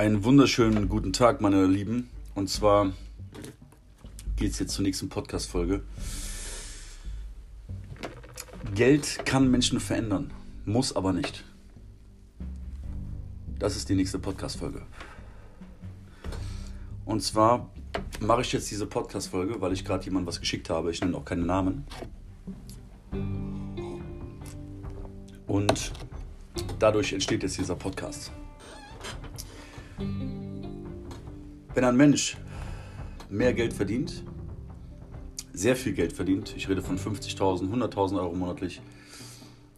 Einen 0.00 0.24
wunderschönen 0.24 0.88
guten 0.88 1.12
Tag, 1.12 1.42
meine 1.42 1.66
Lieben. 1.66 2.08
Und 2.34 2.48
zwar 2.48 2.90
geht 4.36 4.52
es 4.52 4.58
jetzt 4.58 4.72
zur 4.72 4.82
nächsten 4.82 5.10
Podcast-Folge. 5.10 5.82
Geld 8.74 9.26
kann 9.26 9.50
Menschen 9.50 9.78
verändern, 9.78 10.30
muss 10.64 10.96
aber 10.96 11.12
nicht. 11.12 11.44
Das 13.58 13.76
ist 13.76 13.90
die 13.90 13.94
nächste 13.94 14.18
Podcast-Folge. 14.18 14.80
Und 17.04 17.22
zwar 17.22 17.68
mache 18.20 18.40
ich 18.40 18.52
jetzt 18.54 18.70
diese 18.70 18.86
Podcast-Folge, 18.86 19.60
weil 19.60 19.74
ich 19.74 19.84
gerade 19.84 20.06
jemand 20.06 20.26
was 20.26 20.40
geschickt 20.40 20.70
habe. 20.70 20.90
Ich 20.92 21.02
nenne 21.02 21.14
auch 21.14 21.26
keine 21.26 21.44
Namen. 21.44 21.84
Und 25.46 25.92
dadurch 26.78 27.12
entsteht 27.12 27.42
jetzt 27.42 27.58
dieser 27.58 27.76
Podcast. 27.76 28.32
Wenn 31.74 31.84
ein 31.84 31.96
Mensch 31.96 32.36
mehr 33.28 33.52
Geld 33.52 33.72
verdient, 33.72 34.24
sehr 35.52 35.76
viel 35.76 35.92
Geld 35.92 36.12
verdient, 36.12 36.54
ich 36.56 36.68
rede 36.68 36.82
von 36.82 36.98
50.000, 36.98 37.70
100.000 37.70 38.18
Euro 38.18 38.34
monatlich, 38.34 38.80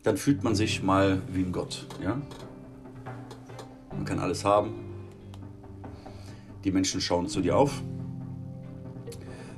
dann 0.02 0.16
fühlt 0.16 0.42
man 0.42 0.54
sich 0.54 0.82
mal 0.82 1.22
wie 1.32 1.42
ein 1.42 1.52
Gott. 1.52 1.86
Ja? 2.02 2.20
Man 3.92 4.04
kann 4.04 4.18
alles 4.18 4.44
haben. 4.44 4.74
Die 6.64 6.70
Menschen 6.70 7.00
schauen 7.00 7.28
zu 7.28 7.40
dir 7.40 7.56
auf. 7.56 7.82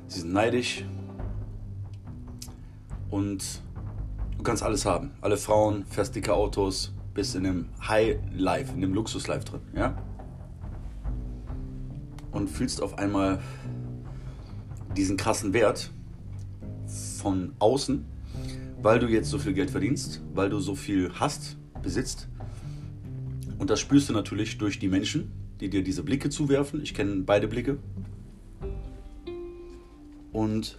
Sie 0.09 0.21
sind 0.21 0.33
neidisch. 0.33 0.85
Und 3.11 3.63
du 4.37 4.43
kannst 4.43 4.63
alles 4.63 4.87
haben. 4.87 5.13
Alle 5.21 5.37
Frauen, 5.37 5.85
fährst 5.87 6.15
dicke 6.15 6.35
Autos, 6.35 6.93
bist 7.15 7.37
in 7.37 7.45
dem 7.45 7.69
High 7.87 8.19
Life, 8.35 8.73
in 8.75 8.81
dem 8.81 8.93
Luxus 8.93 9.27
Life 9.27 9.45
drin. 9.45 9.61
Ja? 9.75 9.97
Und 12.35 12.51
fühlst 12.51 12.83
auf 12.83 12.99
einmal 12.99 13.41
diesen 14.97 15.17
krassen 15.17 15.53
Wert 15.53 15.91
von 17.19 17.55
außen, 17.59 18.05
weil 18.83 18.99
du 18.99 19.07
jetzt 19.07 19.31
so 19.31 19.39
viel 19.39 19.55
Geld 19.55 19.71
verdienst, 19.71 20.21
weil 20.35 20.51
du 20.51 20.61
so 20.61 20.75
viel 20.75 21.11
hast, 21.15 21.57
besitzt. 21.83 22.29
Und 23.59 23.71
das 23.71 23.81
spürst 23.81 24.09
du 24.09 24.13
natürlich 24.13 24.59
durch 24.59 24.79
die 24.79 24.89
Menschen, 24.89 25.33
die 25.61 25.71
dir 25.71 25.83
diese 25.83 26.03
Blicke 26.03 26.29
zuwerfen. 26.29 26.83
Ich 26.83 26.93
kenne 26.93 27.23
beide 27.23 27.49
Blicke. 27.49 27.79
Und 30.33 30.77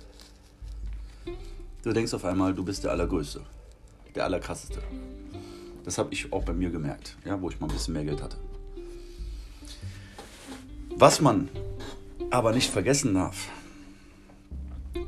du 1.83 1.93
denkst 1.93 2.13
auf 2.13 2.25
einmal, 2.25 2.53
du 2.53 2.63
bist 2.63 2.83
der 2.83 2.91
Allergrößte, 2.91 3.41
der 4.13 4.25
Allerkrasseste. 4.25 4.79
Das 5.85 5.97
habe 5.97 6.13
ich 6.13 6.33
auch 6.33 6.43
bei 6.43 6.53
mir 6.53 6.69
gemerkt, 6.69 7.15
ja, 7.25 7.41
wo 7.41 7.49
ich 7.49 7.59
mal 7.59 7.67
ein 7.67 7.73
bisschen 7.73 7.93
mehr 7.93 8.03
Geld 8.05 8.21
hatte. 8.21 8.37
Was 10.97 11.19
man 11.19 11.49
aber 12.31 12.53
nicht 12.53 12.69
vergessen 12.69 13.15
darf, 13.15 13.49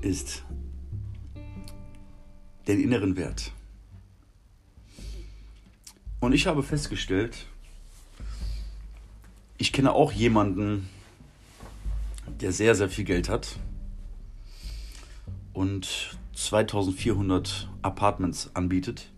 ist 0.01 0.43
den 2.67 2.81
inneren 2.81 3.15
Wert. 3.15 3.53
Und 6.19 6.33
ich 6.33 6.45
habe 6.45 6.61
festgestellt, 6.61 7.45
ich 9.57 9.71
kenne 9.71 9.93
auch 9.93 10.11
jemanden, 10.11 10.89
der 12.41 12.51
sehr, 12.51 12.75
sehr 12.75 12.89
viel 12.89 13.05
Geld 13.05 13.29
hat 13.29 13.57
und 15.53 16.17
2400 16.35 17.69
Apartments 17.81 18.51
anbietet. 18.53 19.09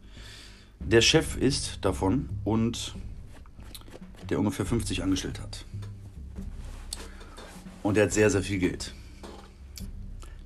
Der 0.79 1.01
Chef 1.01 1.35
ist 1.35 1.79
davon 1.81 2.29
und 2.43 2.93
der 4.29 4.37
ungefähr 4.37 4.67
50 4.67 5.01
angestellt 5.01 5.39
hat. 5.39 5.65
Und 7.83 7.97
er 7.97 8.03
hat 8.03 8.13
sehr, 8.13 8.29
sehr 8.29 8.41
viel 8.41 8.59
Geld. 8.59 8.93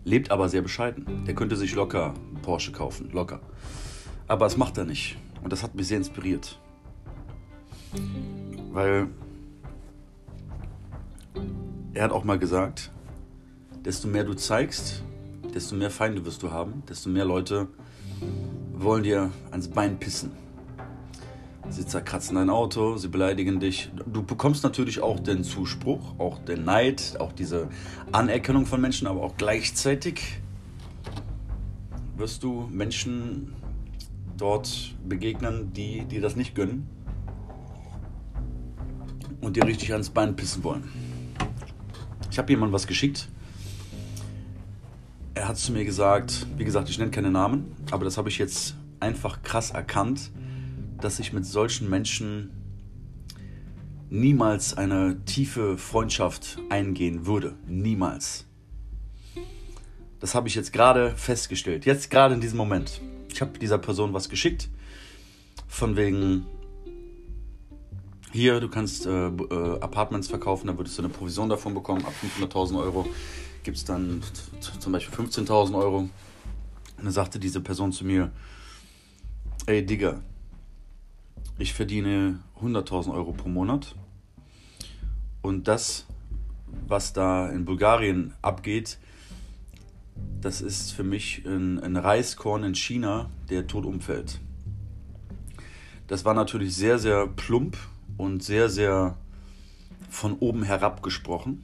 Lebt 0.05 0.31
aber 0.31 0.49
sehr 0.49 0.61
bescheiden. 0.61 1.23
Der 1.25 1.33
könnte 1.33 1.55
sich 1.55 1.73
locker 1.75 2.13
Porsche 2.41 2.71
kaufen, 2.71 3.09
locker. 3.11 3.39
Aber 4.27 4.45
das 4.45 4.57
macht 4.57 4.77
er 4.77 4.85
nicht. 4.85 5.17
Und 5.41 5.51
das 5.51 5.63
hat 5.63 5.75
mich 5.75 5.87
sehr 5.87 5.97
inspiriert. 5.97 6.59
Weil 8.71 9.07
er 11.93 12.03
hat 12.03 12.11
auch 12.11 12.23
mal 12.23 12.39
gesagt, 12.39 12.91
desto 13.85 14.07
mehr 14.07 14.23
du 14.23 14.33
zeigst, 14.33 15.03
desto 15.53 15.75
mehr 15.75 15.91
Feinde 15.91 16.25
wirst 16.25 16.43
du 16.43 16.51
haben, 16.51 16.83
desto 16.89 17.09
mehr 17.09 17.25
Leute 17.25 17.67
wollen 18.73 19.03
dir 19.03 19.31
ans 19.51 19.67
Bein 19.67 19.99
pissen. 19.99 20.31
Sie 21.69 21.85
zerkratzen 21.85 22.35
dein 22.35 22.49
Auto, 22.49 22.97
sie 22.97 23.07
beleidigen 23.07 23.59
dich. 23.59 23.89
Du 24.05 24.21
bekommst 24.21 24.63
natürlich 24.63 25.01
auch 25.01 25.19
den 25.19 25.43
Zuspruch, 25.43 26.19
auch 26.19 26.39
den 26.39 26.65
Neid, 26.65 27.15
auch 27.19 27.31
diese 27.31 27.69
Anerkennung 28.11 28.65
von 28.65 28.81
Menschen, 28.81 29.07
aber 29.07 29.21
auch 29.21 29.37
gleichzeitig 29.37 30.41
wirst 32.17 32.43
du 32.43 32.67
Menschen 32.69 33.53
dort 34.37 34.93
begegnen, 35.07 35.71
die 35.73 36.05
dir 36.05 36.21
das 36.21 36.35
nicht 36.35 36.53
gönnen 36.53 36.87
und 39.41 39.55
dir 39.55 39.65
richtig 39.65 39.93
ans 39.93 40.09
Bein 40.09 40.35
pissen 40.35 40.63
wollen. 40.63 40.83
Ich 42.29 42.37
habe 42.37 42.51
jemandem 42.51 42.73
was 42.73 42.87
geschickt. 42.87 43.29
Er 45.33 45.47
hat 45.47 45.57
zu 45.57 45.71
mir 45.71 45.85
gesagt, 45.85 46.45
wie 46.57 46.65
gesagt, 46.65 46.89
ich 46.89 46.99
nenne 46.99 47.11
keine 47.11 47.31
Namen, 47.31 47.71
aber 47.89 48.03
das 48.05 48.17
habe 48.17 48.29
ich 48.29 48.37
jetzt 48.37 48.75
einfach 48.99 49.41
krass 49.43 49.71
erkannt 49.71 50.29
dass 51.03 51.19
ich 51.19 51.33
mit 51.33 51.45
solchen 51.45 51.89
Menschen 51.89 52.51
niemals 54.09 54.75
eine 54.75 55.23
tiefe 55.25 55.77
Freundschaft 55.77 56.59
eingehen 56.69 57.25
würde. 57.25 57.55
Niemals. 57.67 58.45
Das 60.19 60.35
habe 60.35 60.47
ich 60.47 60.55
jetzt 60.55 60.71
gerade 60.71 61.15
festgestellt. 61.15 61.85
Jetzt 61.85 62.09
gerade 62.09 62.35
in 62.35 62.41
diesem 62.41 62.57
Moment. 62.57 63.01
Ich 63.29 63.41
habe 63.41 63.57
dieser 63.59 63.79
Person 63.79 64.13
was 64.13 64.29
geschickt. 64.29 64.69
Von 65.67 65.97
wegen, 65.97 66.45
hier, 68.31 68.59
du 68.59 68.69
kannst 68.69 69.05
äh, 69.05 69.27
äh, 69.27 69.79
Apartments 69.81 70.27
verkaufen, 70.27 70.67
da 70.67 70.77
würdest 70.77 70.97
du 70.97 71.01
eine 71.01 71.09
Provision 71.09 71.49
davon 71.49 71.73
bekommen. 71.73 72.05
Ab 72.05 72.13
500.000 72.39 72.79
Euro 72.79 73.07
gibt 73.63 73.77
es 73.77 73.83
dann 73.83 74.21
zum 74.79 74.91
Beispiel 74.93 75.25
15.000 75.25 75.75
Euro. 75.77 75.97
Und 75.97 76.11
dann 77.03 77.11
sagte 77.11 77.39
diese 77.39 77.59
Person 77.59 77.91
zu 77.91 78.05
mir, 78.05 78.31
ey 79.65 79.85
Digga, 79.85 80.21
ich 81.57 81.73
verdiene 81.73 82.39
100.000 82.61 83.13
Euro 83.13 83.31
pro 83.33 83.49
Monat. 83.49 83.95
Und 85.41 85.67
das, 85.67 86.05
was 86.87 87.13
da 87.13 87.49
in 87.49 87.65
Bulgarien 87.65 88.33
abgeht, 88.41 88.97
das 90.41 90.61
ist 90.61 90.91
für 90.91 91.03
mich 91.03 91.43
ein, 91.45 91.79
ein 91.79 91.95
Reiskorn 91.95 92.63
in 92.63 92.75
China, 92.75 93.29
der 93.49 93.67
tot 93.67 93.85
umfällt. 93.85 94.39
Das 96.07 96.25
war 96.25 96.33
natürlich 96.33 96.75
sehr, 96.75 96.99
sehr 96.99 97.27
plump 97.27 97.77
und 98.17 98.43
sehr, 98.43 98.69
sehr 98.69 99.17
von 100.09 100.37
oben 100.39 100.63
herab 100.63 101.01
gesprochen. 101.01 101.63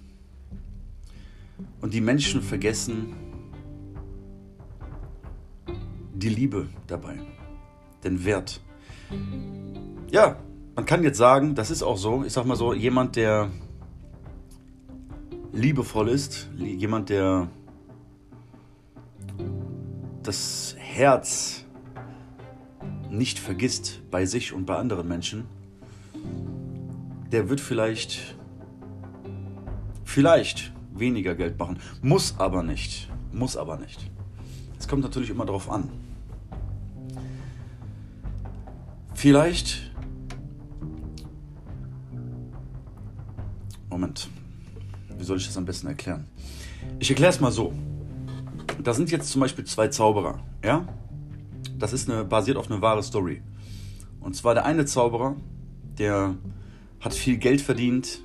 Und 1.81 1.93
die 1.93 2.01
Menschen 2.01 2.41
vergessen 2.41 3.13
die 6.13 6.29
Liebe 6.29 6.67
dabei, 6.87 7.19
den 8.03 8.23
Wert 8.25 8.61
ja, 10.11 10.37
man 10.75 10.85
kann 10.85 11.03
jetzt 11.03 11.17
sagen, 11.17 11.55
das 11.55 11.71
ist 11.71 11.83
auch 11.83 11.97
so, 11.97 12.23
ich 12.23 12.33
sag 12.33 12.45
mal 12.45 12.55
so, 12.55 12.73
jemand, 12.73 13.15
der 13.15 13.49
liebevoll 15.51 16.09
ist, 16.09 16.49
jemand, 16.57 17.09
der 17.09 17.47
das 20.23 20.75
Herz 20.77 21.65
nicht 23.09 23.39
vergisst 23.39 24.01
bei 24.11 24.25
sich 24.25 24.53
und 24.53 24.65
bei 24.65 24.75
anderen 24.75 25.07
Menschen, 25.07 25.45
der 27.31 27.49
wird 27.49 27.59
vielleicht, 27.59 28.35
vielleicht 30.03 30.71
weniger 30.93 31.35
Geld 31.35 31.57
machen. 31.57 31.79
Muss 32.01 32.35
aber 32.37 32.63
nicht. 32.63 33.09
Muss 33.31 33.57
aber 33.57 33.77
nicht. 33.77 34.09
Es 34.79 34.87
kommt 34.87 35.03
natürlich 35.03 35.29
immer 35.29 35.45
darauf 35.45 35.69
an. 35.69 35.89
Vielleicht 39.13 39.88
Moment. 43.99 44.29
Wie 45.17 45.25
soll 45.25 45.35
ich 45.35 45.45
das 45.45 45.57
am 45.57 45.65
besten 45.65 45.87
erklären? 45.87 46.25
Ich 46.99 47.09
erkläre 47.09 47.33
es 47.33 47.41
mal 47.41 47.51
so. 47.51 47.73
Da 48.81 48.93
sind 48.93 49.11
jetzt 49.11 49.29
zum 49.29 49.41
Beispiel 49.41 49.65
zwei 49.65 49.89
Zauberer, 49.89 50.39
ja? 50.63 50.87
Das 51.77 51.91
ist 51.91 52.09
eine, 52.09 52.23
basiert 52.23 52.55
auf 52.55 52.71
einer 52.71 52.81
wahren 52.81 53.03
Story. 53.03 53.41
Und 54.21 54.37
zwar 54.37 54.53
der 54.53 54.63
eine 54.63 54.85
Zauberer, 54.85 55.35
der 55.97 56.35
hat 57.01 57.13
viel 57.13 57.35
Geld 57.37 57.59
verdient, 57.59 58.21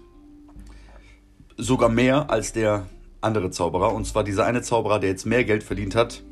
sogar 1.57 1.89
mehr 1.89 2.31
als 2.31 2.53
der 2.53 2.87
andere 3.21 3.51
Zauberer. 3.51 3.93
Und 3.93 4.07
zwar 4.07 4.23
dieser 4.23 4.45
eine 4.45 4.63
Zauberer, 4.63 5.01
der 5.01 5.11
jetzt 5.11 5.27
mehr 5.27 5.43
Geld 5.43 5.65
verdient 5.65 5.97
hat, 5.97 6.23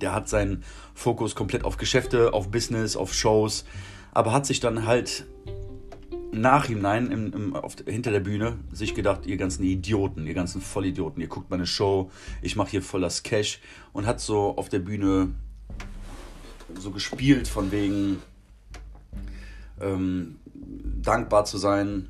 der 0.00 0.14
hat 0.14 0.26
seinen 0.30 0.64
Fokus 0.94 1.34
komplett 1.34 1.66
auf 1.66 1.76
Geschäfte, 1.76 2.32
auf 2.32 2.50
Business, 2.50 2.96
auf 2.96 3.12
Shows, 3.12 3.66
aber 4.12 4.32
hat 4.32 4.46
sich 4.46 4.60
dann 4.60 4.86
halt 4.86 5.26
Nachhinein 6.40 7.10
im, 7.10 7.32
im, 7.32 7.56
auf, 7.56 7.76
hinter 7.86 8.10
der 8.10 8.20
Bühne 8.20 8.58
sich 8.72 8.94
gedacht, 8.94 9.26
ihr 9.26 9.36
ganzen 9.36 9.64
Idioten, 9.64 10.26
ihr 10.26 10.34
ganzen 10.34 10.60
Vollidioten, 10.60 11.20
ihr 11.20 11.28
guckt 11.28 11.50
meine 11.50 11.66
Show, 11.66 12.10
ich 12.42 12.56
mache 12.56 12.70
hier 12.70 12.82
voll 12.82 13.00
das 13.00 13.22
Cash 13.22 13.60
und 13.92 14.06
hat 14.06 14.20
so 14.20 14.56
auf 14.56 14.68
der 14.68 14.80
Bühne 14.80 15.30
so 16.78 16.90
gespielt 16.90 17.48
von 17.48 17.70
wegen 17.70 18.18
ähm, 19.80 20.36
dankbar 21.02 21.44
zu 21.44 21.58
sein 21.58 22.08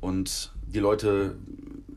und 0.00 0.52
die 0.66 0.78
Leute 0.78 1.36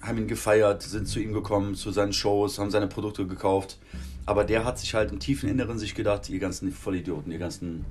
haben 0.02 0.18
ihn 0.18 0.28
gefeiert, 0.28 0.84
sind 0.84 1.08
zu 1.08 1.20
ihm 1.20 1.34
gekommen, 1.34 1.76
zu 1.76 1.92
seinen 1.92 2.14
Shows, 2.14 2.58
haben 2.58 2.72
seine 2.72 2.88
Produkte 2.88 3.28
gekauft. 3.28 3.78
Aber 4.26 4.44
der 4.44 4.64
hat 4.64 4.80
sich 4.80 4.94
halt 4.94 5.12
im 5.12 5.20
tiefen 5.20 5.50
Inneren 5.50 5.78
sich 5.78 5.96
gedacht, 5.96 6.30
ihr 6.30 6.40
ganzen 6.40 6.72
Vollidioten, 6.72 7.32
ihr 7.32 7.40
ganzen, 7.40 7.86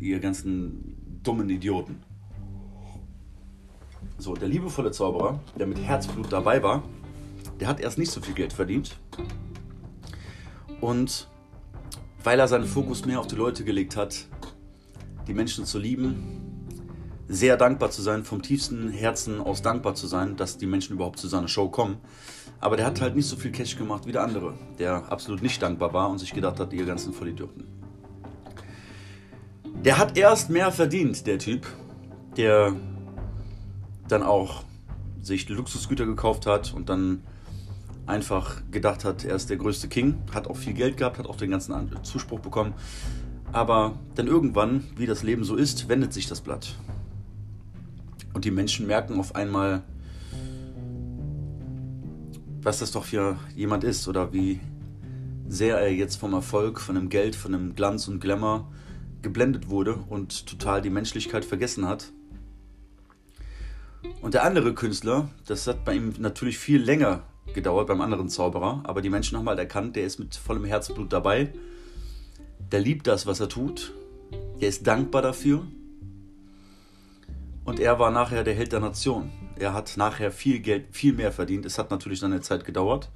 ihr 0.00 0.18
ganzen 0.18 1.20
dummen 1.22 1.48
Idioten. 1.48 2.02
So, 4.18 4.34
der 4.34 4.48
liebevolle 4.48 4.90
Zauberer, 4.90 5.38
der 5.56 5.68
mit 5.68 5.78
Herzblut 5.78 6.32
dabei 6.32 6.60
war, 6.60 6.82
der 7.60 7.68
hat 7.68 7.80
erst 7.80 7.98
nicht 7.98 8.10
so 8.10 8.20
viel 8.20 8.34
Geld 8.34 8.52
verdient. 8.52 8.96
Und 10.80 11.28
weil 12.24 12.40
er 12.40 12.48
seinen 12.48 12.66
Fokus 12.66 13.04
mehr 13.04 13.20
auf 13.20 13.28
die 13.28 13.36
Leute 13.36 13.64
gelegt 13.64 13.96
hat, 13.96 14.26
die 15.28 15.34
Menschen 15.34 15.64
zu 15.64 15.78
lieben, 15.78 16.66
sehr 17.28 17.56
dankbar 17.56 17.90
zu 17.90 18.02
sein, 18.02 18.24
vom 18.24 18.42
tiefsten 18.42 18.88
Herzen 18.88 19.40
aus 19.40 19.62
dankbar 19.62 19.94
zu 19.94 20.08
sein, 20.08 20.36
dass 20.36 20.58
die 20.58 20.66
Menschen 20.66 20.94
überhaupt 20.94 21.18
zu 21.18 21.28
seiner 21.28 21.48
Show 21.48 21.68
kommen. 21.68 21.98
Aber 22.58 22.76
der 22.76 22.86
hat 22.86 23.00
halt 23.00 23.14
nicht 23.14 23.28
so 23.28 23.36
viel 23.36 23.52
Cash 23.52 23.76
gemacht 23.76 24.06
wie 24.06 24.12
der 24.12 24.24
andere, 24.24 24.54
der 24.80 25.12
absolut 25.12 25.42
nicht 25.42 25.62
dankbar 25.62 25.92
war 25.92 26.10
und 26.10 26.18
sich 26.18 26.32
gedacht 26.32 26.58
hat, 26.58 26.72
ihr 26.72 26.86
ganzen 26.86 27.12
Vollidioten. 27.12 27.66
Der 29.84 29.98
hat 29.98 30.16
erst 30.16 30.50
mehr 30.50 30.72
verdient, 30.72 31.24
der 31.26 31.38
Typ, 31.38 31.66
der 32.36 32.74
dann 34.08 34.22
auch 34.22 34.64
sich 35.22 35.48
Luxusgüter 35.48 36.06
gekauft 36.06 36.46
hat 36.46 36.72
und 36.74 36.88
dann 36.88 37.22
einfach 38.06 38.62
gedacht 38.70 39.04
hat, 39.04 39.24
er 39.24 39.36
ist 39.36 39.50
der 39.50 39.58
größte 39.58 39.88
King, 39.88 40.16
hat 40.32 40.48
auch 40.48 40.56
viel 40.56 40.72
Geld 40.72 40.96
gehabt, 40.96 41.18
hat 41.18 41.26
auch 41.26 41.36
den 41.36 41.50
ganzen 41.50 41.74
Zuspruch 42.02 42.40
bekommen. 42.40 42.74
Aber 43.52 43.98
dann 44.14 44.26
irgendwann, 44.26 44.84
wie 44.96 45.06
das 45.06 45.22
Leben 45.22 45.44
so 45.44 45.56
ist, 45.56 45.88
wendet 45.88 46.12
sich 46.12 46.26
das 46.26 46.40
Blatt. 46.40 46.74
Und 48.34 48.44
die 48.44 48.50
Menschen 48.50 48.86
merken 48.86 49.18
auf 49.18 49.34
einmal, 49.34 49.82
was 52.62 52.78
das 52.78 52.92
doch 52.92 53.04
für 53.04 53.38
jemand 53.54 53.84
ist 53.84 54.08
oder 54.08 54.32
wie 54.32 54.60
sehr 55.48 55.78
er 55.78 55.92
jetzt 55.92 56.16
vom 56.16 56.34
Erfolg, 56.34 56.80
von 56.80 56.94
dem 56.94 57.08
Geld, 57.08 57.34
von 57.34 57.52
dem 57.52 57.74
Glanz 57.74 58.06
und 58.08 58.20
Glamour 58.20 58.70
geblendet 59.22 59.70
wurde 59.70 59.94
und 59.94 60.46
total 60.46 60.82
die 60.82 60.90
Menschlichkeit 60.90 61.44
vergessen 61.44 61.86
hat. 61.88 62.12
Und 64.20 64.34
der 64.34 64.44
andere 64.44 64.74
Künstler, 64.74 65.28
das 65.46 65.66
hat 65.66 65.84
bei 65.84 65.94
ihm 65.94 66.14
natürlich 66.18 66.58
viel 66.58 66.82
länger 66.82 67.22
gedauert, 67.54 67.88
beim 67.88 68.00
anderen 68.00 68.28
Zauberer, 68.28 68.82
aber 68.84 69.00
die 69.00 69.10
Menschen 69.10 69.38
haben 69.38 69.48
halt 69.48 69.58
erkannt, 69.58 69.96
der 69.96 70.04
ist 70.04 70.18
mit 70.18 70.36
vollem 70.36 70.64
Herzblut 70.64 71.12
dabei, 71.12 71.52
der 72.70 72.80
liebt 72.80 73.06
das, 73.06 73.26
was 73.26 73.40
er 73.40 73.48
tut, 73.48 73.94
der 74.60 74.68
ist 74.68 74.86
dankbar 74.86 75.22
dafür 75.22 75.64
und 77.68 77.80
er 77.80 77.98
war 77.98 78.10
nachher 78.10 78.44
der 78.44 78.54
Held 78.54 78.72
der 78.72 78.80
Nation. 78.80 79.30
Er 79.56 79.74
hat 79.74 79.98
nachher 79.98 80.32
viel 80.32 80.60
Geld, 80.60 80.86
viel 80.96 81.12
mehr 81.12 81.32
verdient. 81.32 81.66
Es 81.66 81.78
hat 81.78 81.90
natürlich 81.90 82.20
seine 82.20 82.40
Zeit 82.40 82.64
gedauert. 82.64 83.10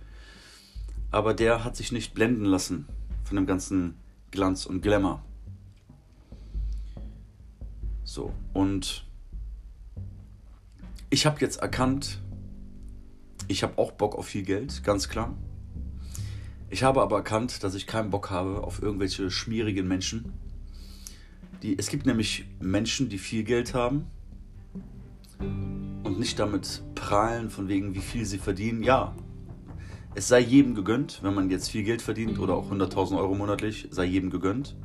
Aber 1.11 1.32
der 1.32 1.64
hat 1.64 1.75
sich 1.75 1.90
nicht 1.90 2.12
blenden 2.12 2.44
lassen 2.44 2.87
von 3.25 3.37
dem 3.37 3.46
ganzen 3.46 3.96
Glanz 4.31 4.67
und 4.67 4.82
Glamour. 4.82 5.23
So, 8.05 8.34
und 8.52 9.06
ich 11.12 11.26
habe 11.26 11.38
jetzt 11.40 11.60
erkannt, 11.60 12.22
ich 13.46 13.62
habe 13.62 13.76
auch 13.76 13.92
Bock 13.92 14.16
auf 14.16 14.28
viel 14.28 14.44
Geld, 14.44 14.82
ganz 14.82 15.10
klar. 15.10 15.36
Ich 16.70 16.84
habe 16.84 17.02
aber 17.02 17.16
erkannt, 17.16 17.62
dass 17.62 17.74
ich 17.74 17.86
keinen 17.86 18.08
Bock 18.08 18.30
habe 18.30 18.64
auf 18.64 18.80
irgendwelche 18.80 19.30
schmierigen 19.30 19.86
Menschen. 19.86 20.32
Die, 21.62 21.78
es 21.78 21.88
gibt 21.90 22.06
nämlich 22.06 22.46
Menschen, 22.60 23.10
die 23.10 23.18
viel 23.18 23.44
Geld 23.44 23.74
haben 23.74 24.06
und 25.38 26.18
nicht 26.18 26.38
damit 26.38 26.82
prahlen, 26.94 27.50
von 27.50 27.68
wegen, 27.68 27.94
wie 27.94 28.00
viel 28.00 28.24
sie 28.24 28.38
verdienen. 28.38 28.82
Ja, 28.82 29.14
es 30.14 30.28
sei 30.28 30.40
jedem 30.40 30.74
gegönnt, 30.74 31.20
wenn 31.22 31.34
man 31.34 31.50
jetzt 31.50 31.68
viel 31.68 31.82
Geld 31.82 32.00
verdient 32.00 32.38
oder 32.38 32.54
auch 32.54 32.72
100.000 32.72 33.18
Euro 33.18 33.34
monatlich, 33.34 33.86
sei 33.90 34.06
jedem 34.06 34.30
gegönnt. 34.30 34.76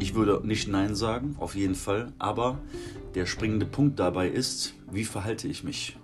Ich 0.00 0.14
würde 0.14 0.46
nicht 0.46 0.68
Nein 0.68 0.94
sagen, 0.94 1.36
auf 1.38 1.54
jeden 1.54 1.74
Fall. 1.74 2.12
Aber 2.18 2.58
der 3.14 3.26
springende 3.26 3.66
Punkt 3.66 3.98
dabei 3.98 4.28
ist, 4.28 4.74
wie 4.90 5.04
verhalte 5.04 5.48
ich 5.48 5.64
mich, 5.64 5.96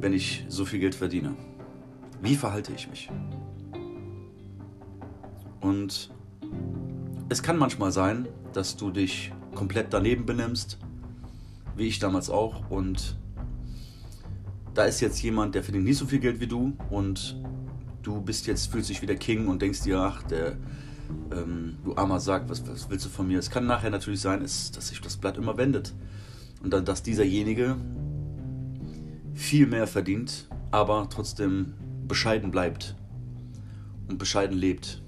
wenn 0.00 0.12
ich 0.12 0.44
so 0.48 0.64
viel 0.64 0.80
Geld 0.80 0.94
verdiene? 0.94 1.34
Wie 2.20 2.36
verhalte 2.36 2.72
ich 2.74 2.88
mich? 2.88 3.10
Und 5.60 6.10
es 7.28 7.42
kann 7.42 7.56
manchmal 7.56 7.92
sein, 7.92 8.28
dass 8.52 8.76
du 8.76 8.90
dich 8.90 9.32
komplett 9.54 9.92
daneben 9.92 10.26
benimmst, 10.26 10.78
wie 11.76 11.86
ich 11.86 11.98
damals 11.98 12.28
auch. 12.28 12.70
Und 12.70 13.16
da 14.74 14.84
ist 14.84 15.00
jetzt 15.00 15.22
jemand, 15.22 15.54
der 15.54 15.62
verdient 15.62 15.84
nicht 15.84 15.98
so 15.98 16.06
viel 16.06 16.18
Geld 16.18 16.40
wie 16.40 16.46
du 16.46 16.76
und 16.90 17.40
du 18.02 18.20
bist 18.20 18.46
jetzt, 18.46 18.70
fühlst 18.70 18.90
dich 18.90 19.00
wie 19.00 19.06
der 19.06 19.16
King 19.16 19.48
und 19.48 19.62
denkst 19.62 19.82
dir, 19.82 20.00
ach, 20.00 20.22
der, 20.24 20.56
ähm, 21.32 21.76
du 21.84 21.96
armer 21.96 22.20
Sack, 22.20 22.48
was, 22.48 22.66
was 22.68 22.88
willst 22.90 23.04
du 23.04 23.08
von 23.08 23.26
mir? 23.26 23.38
Es 23.38 23.50
kann 23.50 23.66
nachher 23.66 23.90
natürlich 23.90 24.20
sein, 24.20 24.42
ist, 24.42 24.76
dass 24.76 24.88
sich 24.88 25.00
das 25.00 25.16
Blatt 25.16 25.36
immer 25.36 25.56
wendet. 25.56 25.94
Und 26.62 26.72
dann, 26.72 26.84
dass 26.84 27.02
dieserjenige 27.02 27.76
viel 29.34 29.66
mehr 29.66 29.86
verdient, 29.86 30.46
aber 30.70 31.08
trotzdem 31.10 31.74
bescheiden 32.06 32.50
bleibt 32.50 32.94
und 34.08 34.18
bescheiden 34.18 34.56
lebt. 34.56 35.02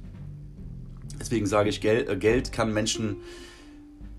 Deswegen 1.19 1.47
sage 1.47 1.71
ich, 1.71 1.81
Geld, 1.81 2.09
äh, 2.09 2.17
Geld 2.17 2.53
kann 2.53 2.73
Menschen 2.73 3.17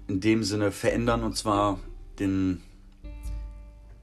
in 0.08 0.20
dem 0.20 0.44
Sinne 0.44 0.72
verändern 0.72 1.24
und 1.24 1.36
zwar 1.36 1.80
den, 2.20 2.62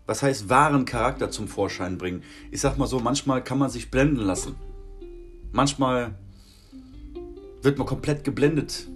was 0.07 0.23
heißt, 0.23 0.49
wahren 0.49 0.85
Charakter 0.85 1.31
zum 1.31 1.49
Vorschein 1.49 1.99
bringen. 1.99 2.23
Ich 2.51 2.61
sag 2.61 2.77
mal 2.79 2.87
so, 2.87 3.01
manchmal 3.01 3.43
kann 3.43 3.59
man 3.59 3.71
sich 3.71 3.91
blenden 3.91 4.21
lassen. 4.21 4.55
Manchmal 5.53 6.15
wird 7.65 7.79
man 7.79 7.87
komplett 7.87 8.25
geblendet. 8.25 8.89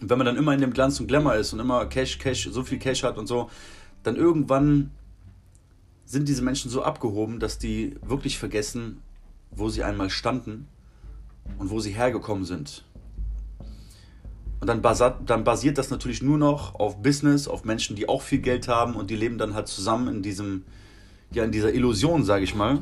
Und 0.00 0.10
wenn 0.10 0.18
man 0.18 0.26
dann 0.26 0.36
immer 0.36 0.52
in 0.52 0.60
dem 0.60 0.72
Glanz 0.72 1.00
und 1.00 1.06
Glamour 1.06 1.34
ist 1.34 1.52
und 1.52 1.60
immer 1.60 1.86
Cash, 1.86 2.18
Cash, 2.18 2.48
so 2.50 2.62
viel 2.62 2.78
Cash 2.78 3.02
hat 3.02 3.16
und 3.16 3.26
so, 3.26 3.48
dann 4.02 4.16
irgendwann 4.16 4.90
sind 6.04 6.28
diese 6.28 6.42
Menschen 6.42 6.70
so 6.70 6.82
abgehoben, 6.82 7.40
dass 7.40 7.58
die 7.58 7.96
wirklich 8.06 8.38
vergessen, 8.38 9.00
wo 9.50 9.68
sie 9.70 9.82
einmal 9.82 10.10
standen 10.10 10.68
und 11.58 11.70
wo 11.70 11.80
sie 11.80 11.92
hergekommen 11.92 12.44
sind. 12.44 12.84
Und 14.60 14.68
dann, 14.68 14.82
basiert, 14.82 15.16
dann 15.26 15.44
basiert 15.44 15.78
das 15.78 15.90
natürlich 15.90 16.22
nur 16.22 16.38
noch 16.38 16.74
auf 16.74 17.02
Business, 17.02 17.48
auf 17.48 17.64
Menschen, 17.64 17.96
die 17.96 18.08
auch 18.08 18.22
viel 18.22 18.40
Geld 18.40 18.68
haben 18.68 18.94
und 18.94 19.10
die 19.10 19.16
leben 19.16 19.38
dann 19.38 19.54
halt 19.54 19.68
zusammen 19.68 20.08
in 20.08 20.22
diesem, 20.22 20.64
ja, 21.32 21.44
in 21.44 21.52
dieser 21.52 21.72
Illusion, 21.72 22.24
sage 22.24 22.44
ich 22.44 22.54
mal. 22.54 22.80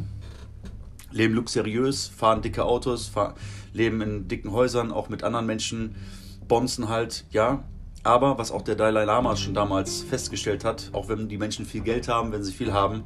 Leben 1.12 1.34
luxuriös, 1.34 2.08
fahren 2.08 2.42
dicke 2.42 2.64
Autos, 2.64 3.06
fahr, 3.06 3.34
leben 3.72 4.00
in 4.00 4.28
dicken 4.28 4.52
Häusern, 4.52 4.92
auch 4.92 5.08
mit 5.08 5.24
anderen 5.24 5.46
Menschen, 5.46 5.94
bonzen 6.48 6.88
halt, 6.88 7.24
ja. 7.30 7.64
Aber 8.02 8.36
was 8.36 8.50
auch 8.50 8.62
der 8.62 8.74
Dalai 8.74 9.04
Lama 9.04 9.36
schon 9.36 9.54
damals 9.54 10.02
festgestellt 10.02 10.64
hat, 10.64 10.90
auch 10.92 11.08
wenn 11.08 11.28
die 11.28 11.38
Menschen 11.38 11.64
viel 11.64 11.82
Geld 11.82 12.08
haben, 12.08 12.32
wenn 12.32 12.42
sie 12.42 12.52
viel 12.52 12.72
haben, 12.72 13.04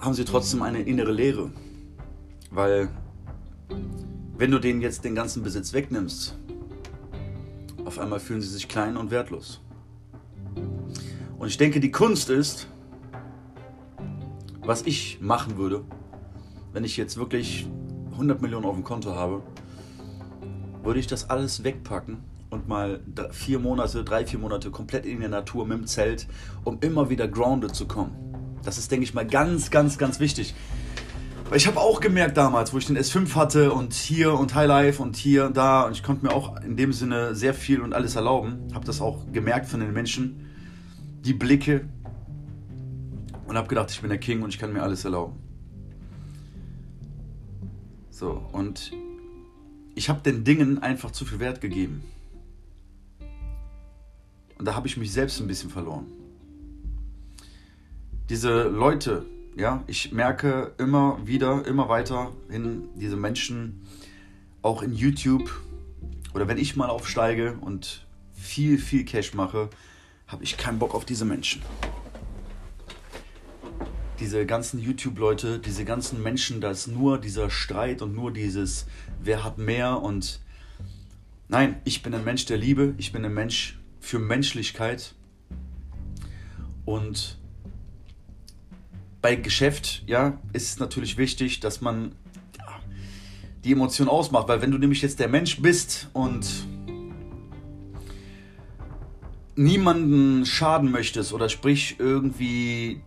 haben 0.00 0.14
sie 0.14 0.24
trotzdem 0.24 0.62
eine 0.62 0.82
innere 0.82 1.12
Leere. 1.12 1.50
Weil 2.50 2.88
wenn 4.36 4.50
du 4.50 4.58
denen 4.58 4.80
jetzt 4.80 5.04
den 5.04 5.14
ganzen 5.14 5.42
Besitz 5.42 5.72
wegnimmst, 5.72 6.36
auf 7.84 7.98
einmal 7.98 8.20
fühlen 8.20 8.40
sie 8.40 8.48
sich 8.48 8.68
klein 8.68 8.96
und 8.96 9.10
wertlos. 9.10 9.60
Und 11.38 11.48
ich 11.48 11.58
denke, 11.58 11.80
die 11.80 11.90
Kunst 11.90 12.30
ist, 12.30 12.68
was 14.64 14.82
ich 14.82 15.20
machen 15.20 15.56
würde, 15.56 15.84
wenn 16.72 16.84
ich 16.84 16.96
jetzt 16.96 17.16
wirklich 17.16 17.66
100 18.12 18.40
Millionen 18.40 18.64
auf 18.64 18.74
dem 18.74 18.84
Konto 18.84 19.14
habe, 19.14 19.42
würde 20.82 21.00
ich 21.00 21.06
das 21.06 21.30
alles 21.30 21.64
wegpacken 21.64 22.18
und 22.50 22.68
mal 22.68 23.00
vier 23.30 23.58
Monate, 23.58 24.04
drei, 24.04 24.26
vier 24.26 24.38
Monate 24.38 24.70
komplett 24.70 25.06
in 25.06 25.20
der 25.20 25.28
Natur 25.28 25.66
mit 25.66 25.78
dem 25.78 25.86
Zelt, 25.86 26.28
um 26.64 26.78
immer 26.80 27.10
wieder 27.10 27.26
grounded 27.26 27.74
zu 27.74 27.86
kommen. 27.86 28.14
Das 28.62 28.78
ist, 28.78 28.90
denke 28.90 29.04
ich 29.04 29.14
mal, 29.14 29.26
ganz, 29.26 29.70
ganz, 29.70 29.98
ganz 29.98 30.20
wichtig. 30.20 30.54
Weil 31.48 31.56
ich 31.58 31.66
habe 31.66 31.80
auch 31.80 32.00
gemerkt 32.00 32.36
damals, 32.36 32.72
wo 32.72 32.78
ich 32.78 32.86
den 32.86 32.96
S5 32.96 33.34
hatte 33.34 33.72
und 33.72 33.92
hier 33.92 34.34
und 34.34 34.54
Highlife 34.54 35.02
und 35.02 35.16
hier 35.16 35.46
und 35.46 35.56
da 35.56 35.82
und 35.82 35.92
ich 35.92 36.02
konnte 36.02 36.24
mir 36.24 36.32
auch 36.32 36.60
in 36.62 36.76
dem 36.76 36.92
Sinne 36.92 37.34
sehr 37.34 37.52
viel 37.52 37.80
und 37.80 37.92
alles 37.92 38.16
erlauben. 38.16 38.68
Habe 38.72 38.86
das 38.86 39.00
auch 39.00 39.30
gemerkt 39.32 39.66
von 39.66 39.80
den 39.80 39.92
Menschen, 39.92 40.48
die 41.24 41.34
Blicke 41.34 41.88
und 43.52 43.58
habe 43.58 43.68
gedacht, 43.68 43.90
ich 43.90 44.00
bin 44.00 44.08
der 44.08 44.18
King 44.18 44.40
und 44.40 44.48
ich 44.48 44.58
kann 44.58 44.72
mir 44.72 44.82
alles 44.82 45.04
erlauben. 45.04 45.38
So, 48.08 48.42
und 48.50 48.92
ich 49.94 50.08
habe 50.08 50.22
den 50.22 50.42
Dingen 50.42 50.78
einfach 50.78 51.10
zu 51.10 51.26
viel 51.26 51.38
Wert 51.38 51.60
gegeben. 51.60 52.02
Und 54.58 54.64
da 54.64 54.74
habe 54.74 54.86
ich 54.86 54.96
mich 54.96 55.12
selbst 55.12 55.38
ein 55.38 55.48
bisschen 55.48 55.68
verloren. 55.68 56.06
Diese 58.30 58.68
Leute, 58.68 59.26
ja, 59.54 59.84
ich 59.86 60.12
merke 60.12 60.72
immer 60.78 61.18
wieder, 61.26 61.66
immer 61.66 61.90
weiter 61.90 62.32
in 62.48 62.88
diese 62.94 63.16
Menschen, 63.16 63.82
auch 64.62 64.80
in 64.80 64.94
YouTube 64.94 65.50
oder 66.32 66.48
wenn 66.48 66.56
ich 66.56 66.74
mal 66.74 66.88
aufsteige 66.88 67.58
und 67.60 68.06
viel, 68.32 68.78
viel 68.78 69.04
Cash 69.04 69.34
mache, 69.34 69.68
habe 70.26 70.42
ich 70.42 70.56
keinen 70.56 70.78
Bock 70.78 70.94
auf 70.94 71.04
diese 71.04 71.26
Menschen. 71.26 71.60
Diese 74.22 74.46
ganzen 74.46 74.80
YouTube-Leute, 74.80 75.58
diese 75.58 75.84
ganzen 75.84 76.22
Menschen, 76.22 76.60
da 76.60 76.70
ist 76.70 76.86
nur 76.86 77.18
dieser 77.18 77.50
Streit 77.50 78.02
und 78.02 78.14
nur 78.14 78.32
dieses, 78.32 78.86
wer 79.20 79.42
hat 79.42 79.58
mehr 79.58 80.00
und 80.00 80.38
nein, 81.48 81.80
ich 81.82 82.04
bin 82.04 82.14
ein 82.14 82.22
Mensch 82.22 82.44
der 82.46 82.56
Liebe, 82.56 82.94
ich 82.98 83.10
bin 83.10 83.24
ein 83.24 83.34
Mensch 83.34 83.80
für 83.98 84.20
Menschlichkeit. 84.20 85.16
Und 86.84 87.36
bei 89.20 89.34
Geschäft, 89.34 90.04
ja, 90.06 90.38
ist 90.52 90.68
es 90.68 90.78
natürlich 90.78 91.18
wichtig, 91.18 91.58
dass 91.58 91.80
man 91.80 92.12
die 93.64 93.72
Emotion 93.72 94.06
ausmacht, 94.06 94.46
weil 94.46 94.62
wenn 94.62 94.70
du 94.70 94.78
nämlich 94.78 95.02
jetzt 95.02 95.18
der 95.18 95.28
Mensch 95.28 95.60
bist 95.60 96.10
und 96.12 96.46
niemanden 99.54 100.46
schaden 100.46 100.90
möchtest 100.90 101.32
oder 101.32 101.48
sprich 101.48 101.96
irgendwie 101.98 103.02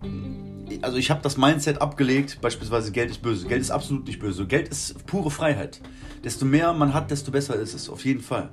also 0.82 0.98
ich 0.98 1.12
habe 1.12 1.22
das 1.22 1.38
Mindset 1.38 1.82
abgelegt, 1.82 2.40
beispielsweise 2.42 2.92
Geld 2.92 3.12
ist 3.12 3.22
böse. 3.22 3.48
Geld 3.48 3.62
ist 3.62 3.72
absolut 3.72 4.08
nicht 4.08 4.20
böse. 4.20 4.46
Geld 4.48 4.70
ist 4.70 5.06
pure 5.06 5.32
Freiheit. 5.32 5.82
Desto 6.24 6.46
mehr 6.46 6.74
man 6.74 6.94
hat, 6.94 7.12
desto 7.12 7.32
besser 7.32 7.56
ist 7.56 7.74
es, 7.74 7.90
auf 7.90 8.06
jeden 8.06 8.22
Fall. 8.22 8.52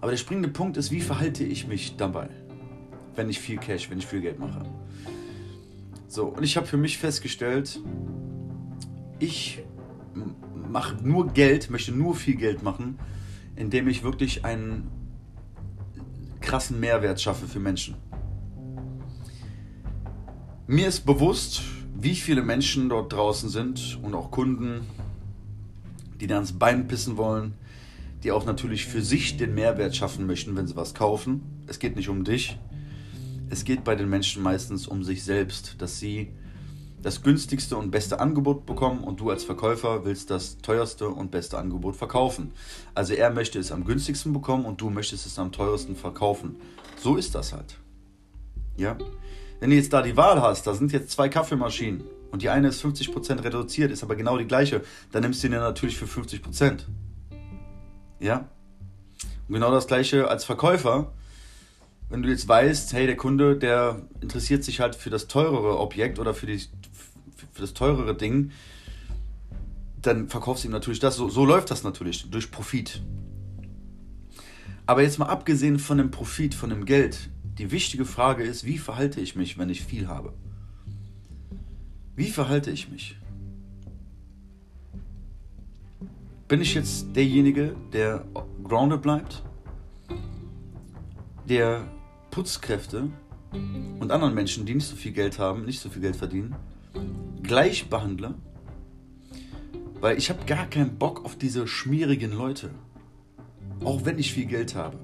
Aber 0.00 0.10
der 0.10 0.18
springende 0.18 0.48
Punkt 0.48 0.76
ist, 0.76 0.90
wie 0.90 1.00
verhalte 1.00 1.44
ich 1.44 1.66
mich 1.66 1.96
dabei, 1.96 2.28
wenn 3.14 3.30
ich 3.30 3.40
viel 3.40 3.56
Cash, 3.56 3.90
wenn 3.90 3.98
ich 3.98 4.06
viel 4.06 4.20
Geld 4.20 4.38
mache. 4.38 4.62
So, 6.08 6.26
und 6.26 6.42
ich 6.42 6.56
habe 6.56 6.66
für 6.66 6.76
mich 6.76 6.98
festgestellt, 6.98 7.80
ich 9.18 9.62
mache 10.68 10.96
nur 11.02 11.28
Geld, 11.28 11.70
möchte 11.70 11.92
nur 11.92 12.14
viel 12.14 12.36
Geld 12.36 12.62
machen, 12.62 12.98
indem 13.56 13.88
ich 13.88 14.02
wirklich 14.04 14.44
einen 14.44 14.90
krassen 16.54 16.78
Mehrwert 16.78 17.20
schaffe 17.20 17.48
für 17.48 17.58
Menschen. 17.58 17.96
Mir 20.68 20.86
ist 20.86 21.04
bewusst, 21.04 21.62
wie 21.98 22.14
viele 22.14 22.42
Menschen 22.42 22.88
dort 22.88 23.12
draußen 23.12 23.48
sind 23.48 23.98
und 24.04 24.14
auch 24.14 24.30
Kunden, 24.30 24.86
die 26.20 26.28
da 26.28 26.36
ans 26.36 26.52
Bein 26.52 26.86
pissen 26.86 27.16
wollen, 27.16 27.54
die 28.22 28.30
auch 28.30 28.46
natürlich 28.46 28.86
für 28.86 29.02
sich 29.02 29.36
den 29.36 29.56
Mehrwert 29.56 29.96
schaffen 29.96 30.28
möchten, 30.28 30.54
wenn 30.54 30.68
sie 30.68 30.76
was 30.76 30.94
kaufen. 30.94 31.40
Es 31.66 31.80
geht 31.80 31.96
nicht 31.96 32.08
um 32.08 32.22
dich. 32.22 32.56
Es 33.50 33.64
geht 33.64 33.82
bei 33.82 33.96
den 33.96 34.08
Menschen 34.08 34.40
meistens 34.40 34.86
um 34.86 35.02
sich 35.02 35.24
selbst, 35.24 35.74
dass 35.82 35.98
sie 35.98 36.28
das 37.04 37.22
günstigste 37.22 37.76
und 37.76 37.90
beste 37.90 38.18
Angebot 38.18 38.64
bekommen 38.64 39.04
und 39.04 39.20
du 39.20 39.28
als 39.28 39.44
Verkäufer 39.44 40.06
willst 40.06 40.30
das 40.30 40.56
teuerste 40.58 41.08
und 41.08 41.30
beste 41.30 41.58
Angebot 41.58 41.96
verkaufen. 41.96 42.52
Also 42.94 43.12
er 43.12 43.30
möchte 43.30 43.58
es 43.58 43.70
am 43.70 43.84
günstigsten 43.84 44.32
bekommen 44.32 44.64
und 44.64 44.80
du 44.80 44.88
möchtest 44.88 45.26
es 45.26 45.38
am 45.38 45.52
teuersten 45.52 45.96
verkaufen. 45.96 46.56
So 46.98 47.16
ist 47.16 47.34
das 47.34 47.52
halt. 47.52 47.76
Ja? 48.78 48.96
Wenn 49.60 49.68
du 49.68 49.76
jetzt 49.76 49.92
da 49.92 50.00
die 50.00 50.16
Wahl 50.16 50.40
hast, 50.40 50.66
da 50.66 50.72
sind 50.72 50.92
jetzt 50.92 51.10
zwei 51.10 51.28
Kaffeemaschinen 51.28 52.04
und 52.32 52.40
die 52.40 52.48
eine 52.48 52.68
ist 52.68 52.82
50% 52.82 53.44
reduziert, 53.44 53.92
ist 53.92 54.02
aber 54.02 54.16
genau 54.16 54.38
die 54.38 54.46
gleiche, 54.46 54.80
dann 55.12 55.24
nimmst 55.24 55.44
du 55.44 55.50
den 55.50 55.60
natürlich 55.60 55.98
für 55.98 56.06
50%. 56.06 56.84
Ja? 58.18 58.48
Und 59.46 59.54
genau 59.54 59.70
das 59.70 59.86
gleiche 59.86 60.26
als 60.28 60.46
Verkäufer. 60.46 61.12
Wenn 62.14 62.22
du 62.22 62.28
jetzt 62.28 62.46
weißt, 62.46 62.92
hey, 62.92 63.06
der 63.06 63.16
Kunde, 63.16 63.56
der 63.56 64.00
interessiert 64.20 64.62
sich 64.62 64.78
halt 64.78 64.94
für 64.94 65.10
das 65.10 65.26
teurere 65.26 65.80
Objekt 65.80 66.20
oder 66.20 66.32
für 66.32 66.46
die, 66.46 66.58
für 66.58 67.60
das 67.60 67.74
teurere 67.74 68.14
Ding, 68.16 68.52
dann 70.00 70.28
verkaufst 70.28 70.62
du 70.62 70.68
ihm 70.68 70.70
natürlich 70.70 71.00
das. 71.00 71.16
So, 71.16 71.28
so 71.28 71.44
läuft 71.44 71.72
das 71.72 71.82
natürlich, 71.82 72.30
durch 72.30 72.52
Profit. 72.52 73.02
Aber 74.86 75.02
jetzt 75.02 75.18
mal 75.18 75.26
abgesehen 75.26 75.80
von 75.80 75.98
dem 75.98 76.12
Profit, 76.12 76.54
von 76.54 76.70
dem 76.70 76.84
Geld, 76.84 77.30
die 77.58 77.72
wichtige 77.72 78.04
Frage 78.04 78.44
ist, 78.44 78.64
wie 78.64 78.78
verhalte 78.78 79.20
ich 79.20 79.34
mich, 79.34 79.58
wenn 79.58 79.68
ich 79.68 79.82
viel 79.82 80.06
habe? 80.06 80.34
Wie 82.14 82.30
verhalte 82.30 82.70
ich 82.70 82.88
mich? 82.92 83.16
Bin 86.46 86.60
ich 86.60 86.74
jetzt 86.74 87.08
derjenige, 87.16 87.74
der 87.92 88.24
grounded 88.62 89.02
bleibt, 89.02 89.42
der 91.48 91.88
Putzkräfte 92.34 93.10
und 93.52 94.10
anderen 94.10 94.34
Menschen, 94.34 94.66
die 94.66 94.74
nicht 94.74 94.88
so 94.88 94.96
viel 94.96 95.12
Geld 95.12 95.38
haben, 95.38 95.64
nicht 95.64 95.78
so 95.78 95.88
viel 95.88 96.02
Geld 96.02 96.16
verdienen, 96.16 96.56
gleich 97.44 97.88
behandle, 97.88 98.34
weil 100.00 100.18
ich 100.18 100.30
habe 100.30 100.44
gar 100.44 100.66
keinen 100.66 100.98
Bock 100.98 101.24
auf 101.24 101.38
diese 101.38 101.68
schmierigen 101.68 102.32
Leute. 102.32 102.70
Auch 103.84 104.04
wenn 104.04 104.18
ich 104.18 104.32
viel 104.32 104.46
Geld 104.46 104.74
habe. 104.74 104.98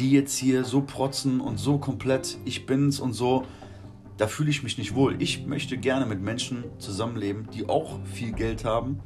Die 0.00 0.10
jetzt 0.10 0.36
hier 0.36 0.64
so 0.64 0.80
protzen 0.80 1.40
und 1.40 1.58
so 1.58 1.78
komplett, 1.78 2.38
ich 2.44 2.66
bin's 2.66 2.98
und 2.98 3.12
so, 3.12 3.44
da 4.16 4.26
fühle 4.26 4.50
ich 4.50 4.64
mich 4.64 4.78
nicht 4.78 4.96
wohl. 4.96 5.14
Ich 5.22 5.46
möchte 5.46 5.78
gerne 5.78 6.06
mit 6.06 6.20
Menschen 6.20 6.64
zusammenleben, 6.78 7.46
die 7.54 7.68
auch 7.68 8.00
viel 8.04 8.32
Geld 8.32 8.64
haben, 8.64 8.98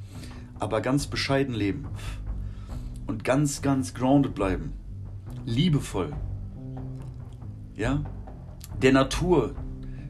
aber 0.58 0.80
ganz 0.80 1.06
bescheiden 1.06 1.54
leben. 1.54 1.86
Und 3.06 3.24
ganz, 3.24 3.60
ganz 3.60 3.92
grounded 3.92 4.34
bleiben. 4.34 4.72
Liebevoll. 5.44 6.14
Ja? 7.76 8.04
Der 8.80 8.92
Natur, 8.92 9.54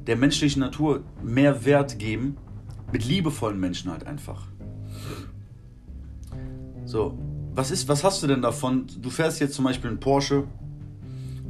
der 0.07 0.16
menschlichen 0.16 0.61
Natur 0.61 1.02
mehr 1.23 1.64
Wert 1.64 1.99
geben, 1.99 2.37
mit 2.92 3.04
liebevollen 3.04 3.59
Menschen 3.59 3.90
halt 3.90 4.07
einfach. 4.07 4.47
So, 6.85 7.19
was 7.54 7.71
ist, 7.71 7.88
was 7.88 8.04
hast 8.04 8.23
du 8.23 8.26
denn 8.26 8.42
davon? 8.42 8.87
Du 9.00 9.11
fährst 9.11 9.40
jetzt 9.40 9.54
zum 9.54 9.64
Beispiel 9.64 9.90
einen 9.90 10.00
Porsche 10.00 10.45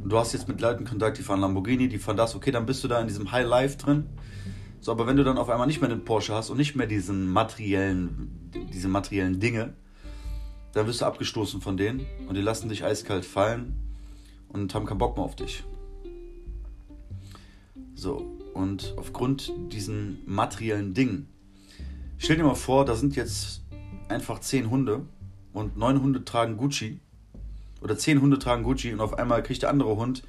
und 0.03 0.09
du 0.09 0.17
hast 0.17 0.33
jetzt 0.33 0.47
mit 0.47 0.61
Leuten 0.61 0.85
Kontakt, 0.85 1.17
die 1.17 1.21
fahren 1.21 1.39
Lamborghini, 1.39 1.87
die 1.87 1.97
fahren 1.97 2.17
das, 2.17 2.35
okay, 2.35 2.51
dann 2.51 2.65
bist 2.65 2.83
du 2.83 2.87
da 2.87 2.99
in 2.99 3.07
diesem 3.07 3.31
High 3.31 3.47
Life 3.47 3.77
drin. 3.77 4.05
So, 4.79 4.91
aber 4.91 5.07
wenn 5.07 5.15
du 5.15 5.23
dann 5.23 5.37
auf 5.37 5.49
einmal 5.49 5.67
nicht 5.67 5.79
mehr 5.79 5.89
den 5.89 6.03
Porsche 6.03 6.33
hast 6.33 6.49
und 6.49 6.57
nicht 6.57 6.75
mehr 6.75 6.87
diesen 6.87 7.31
materiellen, 7.31 8.51
diese 8.73 8.89
materiellen 8.89 9.39
Dinge, 9.39 9.73
dann 10.73 10.87
wirst 10.87 11.01
du 11.01 11.05
abgestoßen 11.05 11.61
von 11.61 11.77
denen 11.77 12.05
und 12.27 12.35
die 12.35 12.41
lassen 12.41 12.67
dich 12.67 12.83
eiskalt 12.83 13.25
fallen 13.25 13.75
und 14.49 14.75
haben 14.75 14.85
keinen 14.85 14.97
Bock 14.97 15.15
mehr 15.15 15.25
auf 15.25 15.35
dich. 15.35 15.63
So, 18.03 18.29
und 18.53 18.95
aufgrund 18.97 19.53
diesen 19.71 20.23
materiellen 20.25 20.93
Dingen, 20.93 21.29
stell 22.17 22.35
dir 22.35 22.43
mal 22.43 22.53
vor, 22.53 22.83
da 22.83 22.95
sind 22.95 23.15
jetzt 23.15 23.61
einfach 24.09 24.39
zehn 24.39 24.69
Hunde 24.69 25.03
und 25.53 25.77
neun 25.77 26.01
Hunde 26.01 26.25
tragen 26.25 26.57
Gucci 26.57 26.99
oder 27.79 27.97
zehn 27.97 28.19
Hunde 28.19 28.39
tragen 28.39 28.63
Gucci 28.63 28.91
und 28.91 28.99
auf 28.99 29.17
einmal 29.17 29.41
kriegt 29.41 29.61
der 29.61 29.69
andere 29.69 29.95
Hund, 29.95 30.23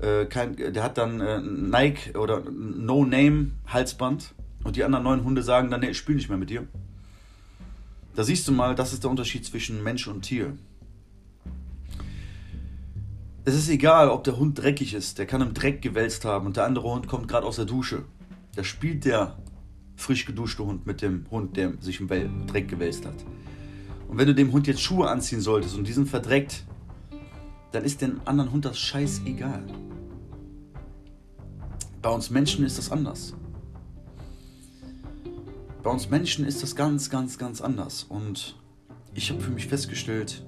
äh, 0.00 0.24
kein, 0.26 0.56
der 0.56 0.82
hat 0.82 0.98
dann 0.98 1.20
äh, 1.20 1.40
Nike 1.40 2.16
oder 2.16 2.42
No-Name 2.50 3.52
Halsband 3.68 4.34
und 4.64 4.74
die 4.74 4.82
anderen 4.82 5.04
neun 5.04 5.22
Hunde 5.22 5.44
sagen 5.44 5.70
dann, 5.70 5.82
nee, 5.82 5.90
ich 5.90 5.98
spiele 5.98 6.16
nicht 6.16 6.30
mehr 6.30 6.38
mit 6.38 6.50
dir. 6.50 6.66
Da 8.16 8.24
siehst 8.24 8.48
du 8.48 8.50
mal, 8.50 8.74
das 8.74 8.92
ist 8.92 9.04
der 9.04 9.10
Unterschied 9.12 9.46
zwischen 9.46 9.84
Mensch 9.84 10.08
und 10.08 10.22
Tier. 10.22 10.58
Es 13.46 13.54
ist 13.54 13.68
egal, 13.68 14.08
ob 14.08 14.24
der 14.24 14.38
Hund 14.38 14.58
dreckig 14.58 14.94
ist, 14.94 15.18
der 15.18 15.26
kann 15.26 15.42
im 15.42 15.52
Dreck 15.52 15.82
gewälzt 15.82 16.24
haben 16.24 16.46
und 16.46 16.56
der 16.56 16.64
andere 16.64 16.90
Hund 16.90 17.08
kommt 17.08 17.28
gerade 17.28 17.46
aus 17.46 17.56
der 17.56 17.66
Dusche. 17.66 18.04
Da 18.56 18.64
spielt 18.64 19.04
der 19.04 19.36
frisch 19.96 20.24
geduschte 20.24 20.64
Hund 20.64 20.86
mit 20.86 21.02
dem 21.02 21.26
Hund, 21.30 21.58
der 21.58 21.74
sich 21.80 22.00
im 22.00 22.08
Dreck 22.46 22.68
gewälzt 22.68 23.04
hat. 23.04 23.16
Und 24.08 24.16
wenn 24.16 24.26
du 24.26 24.34
dem 24.34 24.50
Hund 24.52 24.66
jetzt 24.66 24.80
Schuhe 24.80 25.10
anziehen 25.10 25.42
solltest 25.42 25.76
und 25.76 25.86
diesen 25.86 26.06
verdreckt, 26.06 26.64
dann 27.72 27.84
ist 27.84 28.00
dem 28.00 28.22
anderen 28.24 28.50
Hund 28.50 28.64
das 28.64 28.78
scheißegal. 28.78 29.66
Bei 32.00 32.08
uns 32.08 32.30
Menschen 32.30 32.64
ist 32.64 32.78
das 32.78 32.90
anders. 32.90 33.34
Bei 35.82 35.90
uns 35.90 36.08
Menschen 36.08 36.46
ist 36.46 36.62
das 36.62 36.74
ganz, 36.74 37.10
ganz, 37.10 37.36
ganz 37.36 37.60
anders. 37.60 38.04
Und 38.04 38.56
ich 39.12 39.30
habe 39.30 39.42
für 39.42 39.50
mich 39.50 39.66
festgestellt, 39.66 40.42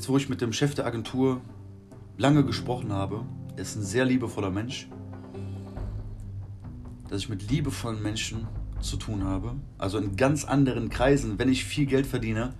jetzt 0.00 0.08
wo 0.08 0.16
ich 0.16 0.30
mit 0.30 0.40
dem 0.40 0.54
Chef 0.54 0.74
der 0.74 0.86
Agentur 0.86 1.42
lange 2.16 2.42
gesprochen 2.42 2.90
habe, 2.90 3.26
er 3.54 3.60
ist 3.60 3.76
ein 3.76 3.82
sehr 3.82 4.06
liebevoller 4.06 4.50
Mensch, 4.50 4.88
dass 7.10 7.20
ich 7.20 7.28
mit 7.28 7.50
liebevollen 7.50 8.02
Menschen 8.02 8.46
zu 8.80 8.96
tun 8.96 9.24
habe, 9.24 9.56
also 9.76 9.98
in 9.98 10.16
ganz 10.16 10.46
anderen 10.46 10.88
Kreisen, 10.88 11.38
wenn 11.38 11.50
ich 11.50 11.66
viel 11.66 11.84
Geld 11.84 12.06
verdiene, 12.06 12.54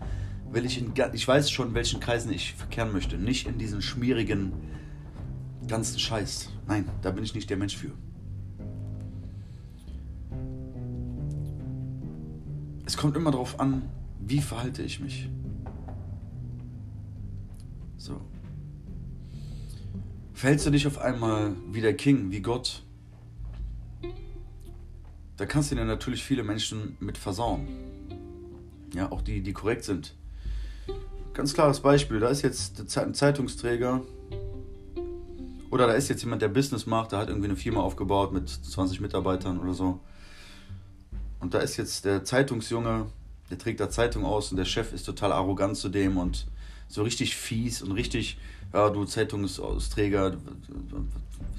will 0.53 0.67
ich 0.67 0.77
in, 0.77 0.93
ich 1.15 1.27
weiß 1.27 1.51
schon, 1.51 1.69
in 1.69 1.75
welchen 1.75 1.99
Kreisen 1.99 2.31
ich 2.31 2.53
verkehren 2.53 2.93
möchte, 2.93 3.17
nicht 3.17 3.47
in 3.47 3.57
diesen 3.57 3.81
schmierigen 3.81 4.53
ganzen 5.67 5.99
Scheiß. 5.99 6.51
Nein, 6.69 6.85
da 7.01 7.11
bin 7.11 7.25
ich 7.25 7.35
nicht 7.35 7.49
der 7.49 7.57
Mensch 7.57 7.75
für. 7.75 7.93
Es 12.85 12.99
kommt 12.99 13.17
immer 13.17 13.31
darauf 13.31 13.59
an, 13.61 13.89
wie 14.19 14.43
verhalte 14.43 14.83
ich 14.83 15.01
mich. 15.01 15.31
So. 18.01 18.19
verhältst 20.33 20.65
du 20.65 20.71
dich 20.71 20.87
auf 20.87 20.97
einmal 20.97 21.55
wie 21.71 21.83
der 21.83 21.95
King, 21.95 22.31
wie 22.31 22.41
Gott, 22.41 22.83
da 25.37 25.45
kannst 25.45 25.71
du 25.71 25.75
dir 25.75 25.85
natürlich 25.85 26.25
viele 26.25 26.43
Menschen 26.43 26.97
mit 26.99 27.19
versauen. 27.19 27.69
Ja, 28.95 29.13
auch 29.13 29.21
die, 29.21 29.43
die 29.43 29.53
korrekt 29.53 29.85
sind. 29.85 30.15
Ganz 31.35 31.53
klares 31.53 31.81
Beispiel, 31.81 32.21
da 32.21 32.29
ist 32.29 32.41
jetzt 32.41 32.97
ein 32.97 33.13
Zeitungsträger 33.13 34.01
oder 35.71 35.87
da 35.87 35.93
ist 35.93 36.09
jetzt 36.09 36.23
jemand, 36.23 36.41
der 36.41 36.49
Business 36.49 36.87
macht, 36.87 37.13
der 37.13 37.19
hat 37.19 37.29
irgendwie 37.29 37.49
eine 37.49 37.57
Firma 37.57 37.83
aufgebaut 37.83 38.33
mit 38.33 38.49
20 38.49 39.03
Mitarbeitern 39.03 39.61
oder 39.61 39.75
so. 39.75 40.01
Und 41.39 41.53
da 41.53 41.59
ist 41.59 41.77
jetzt 41.77 42.07
der 42.07 42.25
Zeitungsjunge, 42.25 43.07
der 43.51 43.59
trägt 43.59 43.79
da 43.79 43.91
Zeitung 43.91 44.25
aus 44.25 44.51
und 44.51 44.57
der 44.57 44.65
Chef 44.65 44.95
ist 44.95 45.05
total 45.05 45.33
arrogant 45.33 45.77
zu 45.77 45.91
dem 45.91 46.17
und 46.17 46.47
so 46.91 47.03
richtig 47.05 47.37
fies 47.37 47.83
und 47.83 47.93
richtig, 47.93 48.37
ja, 48.75 48.91
du 48.91 49.05
Zeitungsausträger, 49.05 50.37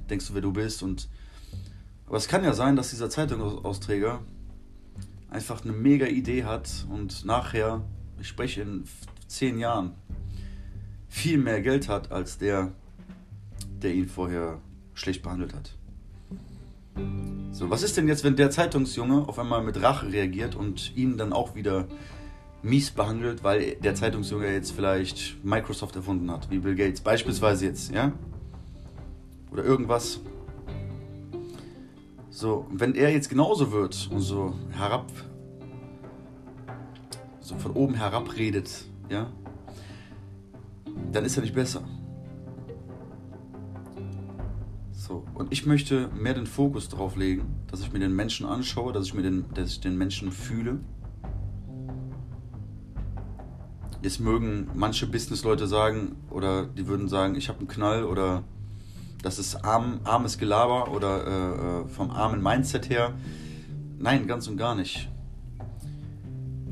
denkst 0.10 0.28
du, 0.28 0.34
wer 0.34 0.42
du 0.42 0.52
bist 0.52 0.84
und 0.84 1.08
aber 2.06 2.18
es 2.18 2.28
kann 2.28 2.44
ja 2.44 2.54
sein, 2.54 2.76
dass 2.76 2.90
dieser 2.90 3.10
Zeitungsausträger 3.10 4.20
einfach 5.30 5.64
eine 5.64 5.72
mega 5.72 6.08
Idee 6.08 6.44
hat 6.44 6.86
und 6.90 7.24
nachher, 7.24 7.82
ich 8.20 8.28
spreche 8.28 8.64
in 8.64 8.84
zehn 9.28 9.58
Jahren, 9.58 9.94
viel 11.08 11.38
mehr 11.38 11.62
Geld 11.62 11.88
hat 11.88 12.12
als 12.12 12.38
der, 12.38 12.74
der 13.82 13.94
ihn 13.94 14.10
vorher 14.10 14.60
schlecht 14.94 15.24
behandelt 15.24 15.54
hat. 15.54 15.72
So, 17.54 17.70
was 17.70 17.82
ist 17.82 17.96
denn 17.96 18.10
jetzt, 18.10 18.26
wenn 18.26 18.36
der 18.36 18.52
Zeitungsjunge 18.52 19.30
auf 19.30 19.40
einmal 19.40 19.64
mit 19.64 19.82
Rache 19.82 20.12
reagiert 20.12 20.56
und 20.56 20.94
ihn 20.98 21.18
dann 21.18 21.32
auch 21.32 21.56
wieder 21.56 21.88
mies 22.64 22.92
behandelt, 22.92 23.44
weil 23.44 23.76
der 23.76 23.96
Zeitungsjunge 23.96 24.52
jetzt 24.52 24.72
vielleicht 24.72 25.44
Microsoft 25.44 25.96
erfunden 25.96 26.30
hat, 26.32 26.50
wie 26.50 26.60
Bill 26.60 26.76
Gates, 26.76 27.02
beispielsweise 27.02 27.66
jetzt, 27.66 27.92
ja? 27.92 28.12
Oder 29.52 29.64
irgendwas. 29.64 30.20
So, 32.30 32.66
wenn 32.72 32.96
er 32.96 33.12
jetzt 33.12 33.30
genauso 33.30 33.72
wird 33.72 34.10
und 34.12 34.22
so 34.22 34.54
herab, 34.72 35.12
so 37.40 37.56
von 37.58 37.72
oben 37.74 37.96
herab 37.96 38.36
redet, 38.38 38.86
ja, 39.10 39.30
dann 41.12 41.26
ist 41.26 41.38
er 41.38 41.42
nicht 41.42 41.56
besser. 41.56 41.84
So, 44.92 45.26
und 45.34 45.52
ich 45.52 45.66
möchte 45.66 46.10
mehr 46.10 46.34
den 46.34 46.46
Fokus 46.46 46.88
darauf 46.88 47.18
legen, 47.18 47.44
dass 47.68 47.82
ich 47.82 47.92
mir 47.92 48.00
den 48.00 48.16
Menschen 48.16 48.46
anschaue, 48.46 48.94
dass 48.94 49.08
ich 49.08 49.14
mir 49.14 49.24
den, 49.24 49.46
dass 49.54 49.72
ich 49.72 49.82
den 49.82 49.98
Menschen 49.98 50.32
fühle. 50.32 50.80
Jetzt 54.02 54.20
mögen 54.20 54.68
manche 54.74 55.06
Businessleute 55.06 55.68
sagen, 55.68 56.16
oder 56.32 56.66
die 56.66 56.88
würden 56.88 57.08
sagen, 57.08 57.36
ich 57.36 57.50
habe 57.50 57.60
einen 57.60 57.68
Knall 57.68 58.04
oder 58.04 58.44
das 59.22 59.38
ist 59.38 59.64
arm, 59.64 60.00
armes 60.04 60.40
Gelaber 60.40 60.92
oder 60.92 61.28
äh, 61.28 61.82
äh, 61.84 61.88
vom 61.88 62.10
armen 62.10 62.42
Mindset 62.42 62.90
her. 62.90 63.14
Nein, 64.00 64.26
ganz 64.26 64.48
und 64.48 64.58
gar 64.58 64.74
nicht. 64.74 65.08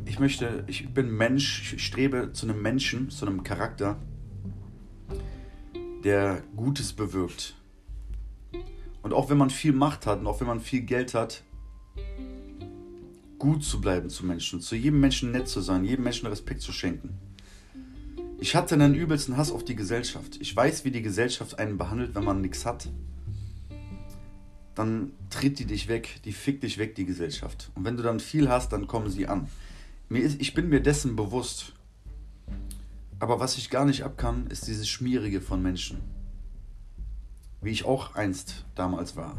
Ich 0.06 0.20
möchte, 0.20 0.64
ich 0.66 0.92
bin 0.92 1.16
Mensch, 1.16 1.74
ich 1.76 1.86
strebe 1.86 2.34
zu 2.34 2.48
einem 2.48 2.64
Menschen, 2.64 3.12
zu 3.12 3.28
einem 3.28 3.44
Charakter, 3.44 3.98
der 6.04 6.42
Gutes 6.56 6.94
bewirkt. 6.94 7.56
Und 9.04 9.14
auch 9.14 9.30
wenn 9.30 9.38
man 9.38 9.52
viel 9.52 9.74
Macht 9.74 10.08
hat 10.08 10.20
und 10.20 10.28
auch 10.28 10.40
wenn 10.40 10.48
man 10.48 10.60
viel 10.60 10.82
Geld 10.82 11.14
hat, 11.14 11.44
gut 13.40 13.64
zu 13.64 13.82
bleiben 13.82 14.10
zu 14.10 14.26
Menschen, 14.26 14.62
zu 14.62 14.76
jedem 14.76 15.00
Menschen 15.00 15.32
nett 15.32 15.48
zu 15.48 15.62
sein, 15.62 15.86
jedem 15.86 16.04
Menschen 16.04 16.28
Respekt 16.28 16.62
zu 16.62 16.72
schenken. 16.72 17.18
Ich 18.42 18.56
hatte 18.56 18.76
einen 18.76 18.96
übelsten 18.96 19.36
Hass 19.36 19.52
auf 19.52 19.66
die 19.66 19.76
Gesellschaft. 19.76 20.38
Ich 20.40 20.56
weiß, 20.56 20.86
wie 20.86 20.92
die 20.92 21.02
Gesellschaft 21.02 21.60
einen 21.60 21.78
behandelt, 21.78 22.16
wenn 22.16 22.24
man 22.24 22.42
nichts 22.42 22.66
hat. 22.66 22.90
Dann 24.76 25.12
tritt 25.30 25.60
die 25.60 25.66
dich 25.66 25.90
weg, 25.90 26.22
die 26.24 26.32
fickt 26.32 26.64
dich 26.64 26.78
weg, 26.78 26.96
die 26.96 27.06
Gesellschaft. 27.06 27.70
Und 27.76 27.84
wenn 27.84 27.98
du 27.98 28.04
dann 28.04 28.22
viel 28.22 28.48
hast, 28.48 28.72
dann 28.72 28.88
kommen 28.88 29.10
sie 29.10 29.28
an. 29.28 29.50
ich 30.10 30.54
bin 30.54 30.70
mir 30.70 30.82
dessen 30.82 31.18
bewusst. 31.18 31.74
Aber 33.20 33.42
was 33.42 33.58
ich 33.58 33.70
gar 33.70 33.84
nicht 33.84 34.04
abkann, 34.04 34.48
ist 34.48 34.68
dieses 34.68 34.88
Schmierige 34.88 35.42
von 35.42 35.62
Menschen. 35.62 36.00
Wie 37.62 37.72
ich 37.72 37.84
auch 37.84 38.16
einst 38.16 38.66
damals 38.76 39.18
war. 39.18 39.38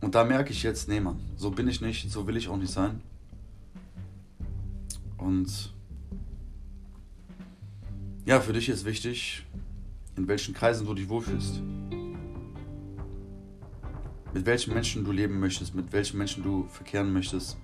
Und 0.00 0.14
da 0.14 0.24
merke 0.24 0.50
ich 0.52 0.62
jetzt, 0.62 0.88
nee 0.88 1.00
Mann, 1.00 1.20
so 1.36 1.50
bin 1.50 1.68
ich 1.68 1.80
nicht, 1.80 2.10
so 2.10 2.26
will 2.26 2.36
ich 2.36 2.48
auch 2.48 2.56
nicht 2.56 2.72
sein. 2.72 3.00
Und 5.18 5.72
ja, 8.24 8.40
für 8.40 8.52
dich 8.52 8.68
ist 8.68 8.84
wichtig, 8.84 9.44
in 10.16 10.26
welchen 10.28 10.54
Kreisen 10.54 10.86
du 10.86 10.94
dich 10.94 11.08
wohlfühlst. 11.08 11.60
Mit 14.32 14.46
welchen 14.46 14.72
Menschen 14.72 15.04
du 15.04 15.12
leben 15.12 15.40
möchtest, 15.40 15.74
mit 15.74 15.92
welchen 15.92 16.18
Menschen 16.18 16.42
du 16.42 16.64
verkehren 16.68 17.12
möchtest. 17.12 17.58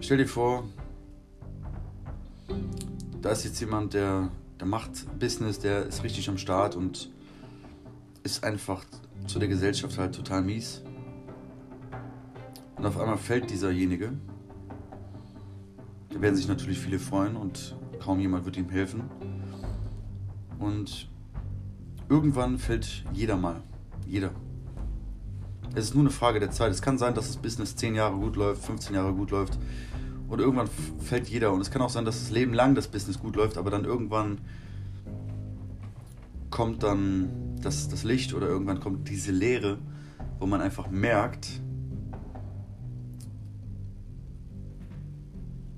Stell 0.00 0.18
dir 0.18 0.28
vor, 0.28 0.68
da 3.22 3.30
ist 3.30 3.44
jetzt 3.44 3.58
jemand, 3.60 3.94
der, 3.94 4.30
der 4.60 4.66
macht 4.66 5.18
Business, 5.18 5.58
der 5.58 5.86
ist 5.86 6.04
richtig 6.04 6.28
am 6.28 6.36
Start 6.38 6.76
und 6.76 7.10
ist 8.22 8.44
einfach 8.44 8.84
zu 9.26 9.38
der 9.38 9.48
Gesellschaft 9.48 9.98
halt 9.98 10.14
total 10.14 10.42
mies. 10.42 10.82
Und 12.76 12.86
auf 12.86 12.98
einmal 12.98 13.18
fällt 13.18 13.50
dieserjenige. 13.50 14.12
Da 16.10 16.20
werden 16.20 16.36
sich 16.36 16.48
natürlich 16.48 16.78
viele 16.78 16.98
freuen 16.98 17.36
und 17.36 17.76
kaum 18.00 18.20
jemand 18.20 18.44
wird 18.44 18.56
ihm 18.56 18.68
helfen. 18.68 19.04
Und 20.58 21.08
irgendwann 22.08 22.58
fällt 22.58 23.04
jeder 23.12 23.36
mal. 23.36 23.62
Jeder. 24.06 24.30
Es 25.74 25.86
ist 25.86 25.94
nur 25.94 26.04
eine 26.04 26.10
Frage 26.10 26.38
der 26.38 26.50
Zeit. 26.50 26.70
Es 26.70 26.82
kann 26.82 26.98
sein, 26.98 27.14
dass 27.14 27.26
das 27.26 27.36
Business 27.36 27.74
10 27.74 27.94
Jahre 27.94 28.16
gut 28.16 28.36
läuft, 28.36 28.64
15 28.64 28.94
Jahre 28.94 29.12
gut 29.12 29.30
läuft. 29.30 29.58
Und 30.28 30.40
irgendwann 30.40 30.68
fällt 31.00 31.28
jeder. 31.28 31.52
Und 31.52 31.60
es 31.60 31.70
kann 31.70 31.82
auch 31.82 31.90
sein, 31.90 32.04
dass 32.04 32.20
das 32.20 32.30
Leben 32.30 32.54
lang 32.54 32.74
das 32.74 32.88
Business 32.88 33.18
gut 33.18 33.36
läuft, 33.36 33.58
aber 33.58 33.70
dann 33.70 33.84
irgendwann 33.84 34.38
kommt 36.50 36.84
dann 36.84 37.30
das, 37.64 37.88
das 37.88 38.04
Licht 38.04 38.34
oder 38.34 38.48
irgendwann 38.48 38.80
kommt 38.80 39.08
diese 39.08 39.32
Leere, 39.32 39.78
wo 40.38 40.46
man 40.46 40.60
einfach 40.60 40.90
merkt, 40.90 41.60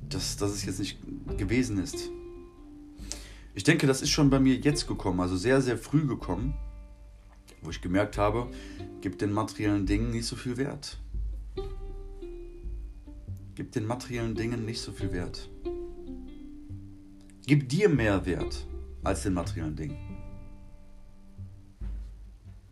dass, 0.09 0.37
dass 0.37 0.53
es 0.53 0.65
jetzt 0.65 0.79
nicht 0.79 0.99
gewesen 1.37 1.79
ist. 1.79 2.11
Ich 3.55 3.65
denke, 3.65 3.87
das 3.87 4.03
ist 4.03 4.11
schon 4.11 4.31
bei 4.31 4.41
mir 4.41 4.55
jetzt 4.57 4.87
gekommen, 4.87 5.21
also 5.21 5.37
sehr, 5.37 5.61
sehr 5.61 5.79
früh 5.79 6.07
gekommen, 6.07 6.55
wo 7.63 7.71
ich 7.71 7.81
gemerkt 7.81 8.19
habe, 8.19 8.49
gibt 9.01 9.23
den 9.23 9.33
materiellen 9.33 9.87
Dingen 9.87 10.11
nicht 10.11 10.27
so 10.27 10.37
viel 10.37 10.57
Wert. 10.57 10.99
Gib 13.55 13.73
den 13.73 13.87
materiellen 13.87 14.35
Dingen 14.35 14.67
nicht 14.67 14.81
so 14.81 14.93
viel 14.93 15.13
Wert. 15.13 15.49
Gib 17.47 17.69
dir 17.69 17.89
mehr 17.89 18.27
Wert 18.27 18.67
als 19.03 19.23
den 19.23 19.33
materiellen 19.33 19.77
Dingen. 19.77 20.06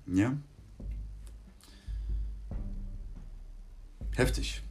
Ja? 0.07 0.37
Heftig. 4.15 4.63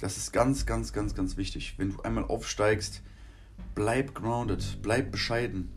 Das 0.00 0.16
ist 0.16 0.32
ganz, 0.32 0.64
ganz, 0.64 0.92
ganz, 0.92 1.14
ganz 1.14 1.36
wichtig. 1.36 1.74
Wenn 1.76 1.92
du 1.92 2.02
einmal 2.02 2.24
aufsteigst, 2.24 3.02
bleib 3.74 4.14
grounded, 4.14 4.78
bleib 4.82 5.10
bescheiden. 5.10 5.70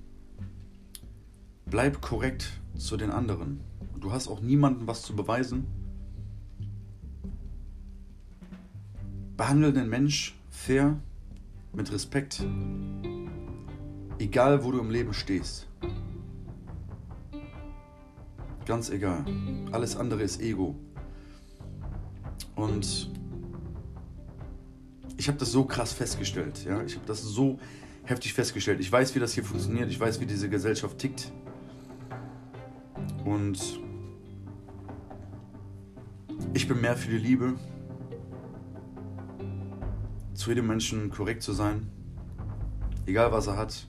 Bleib 1.65 2.01
korrekt 2.01 2.51
zu 2.75 2.97
den 2.97 3.11
anderen. 3.11 3.61
Du 3.99 4.11
hast 4.11 4.27
auch 4.27 4.41
niemandem 4.41 4.87
was 4.87 5.03
zu 5.03 5.15
beweisen. 5.15 5.65
Behandle 9.37 9.73
den 9.73 9.89
Mensch 9.89 10.35
fair, 10.49 10.99
mit 11.73 11.91
Respekt. 11.91 12.43
Egal, 14.21 14.63
wo 14.63 14.71
du 14.71 14.77
im 14.77 14.91
Leben 14.91 15.15
stehst. 15.15 15.67
Ganz 18.67 18.91
egal. 18.91 19.25
Alles 19.71 19.95
andere 19.97 20.21
ist 20.21 20.39
Ego. 20.39 20.75
Und 22.55 23.09
ich 25.17 25.27
habe 25.27 25.39
das 25.39 25.51
so 25.51 25.65
krass 25.65 25.93
festgestellt. 25.93 26.63
Ja? 26.65 26.83
Ich 26.83 26.97
habe 26.97 27.05
das 27.07 27.23
so 27.23 27.57
heftig 28.03 28.35
festgestellt. 28.35 28.79
Ich 28.79 28.91
weiß, 28.91 29.15
wie 29.15 29.19
das 29.19 29.33
hier 29.33 29.43
funktioniert. 29.43 29.89
Ich 29.89 29.99
weiß, 29.99 30.19
wie 30.19 30.27
diese 30.27 30.49
Gesellschaft 30.49 30.99
tickt. 30.99 31.31
Und 33.25 33.79
ich 36.53 36.67
bin 36.67 36.79
mehr 36.79 36.95
für 36.95 37.09
die 37.09 37.17
Liebe. 37.17 37.55
Zu 40.35 40.51
jedem 40.51 40.67
Menschen 40.67 41.09
korrekt 41.09 41.41
zu 41.41 41.53
sein. 41.53 41.89
Egal, 43.07 43.31
was 43.31 43.47
er 43.47 43.57
hat. 43.57 43.87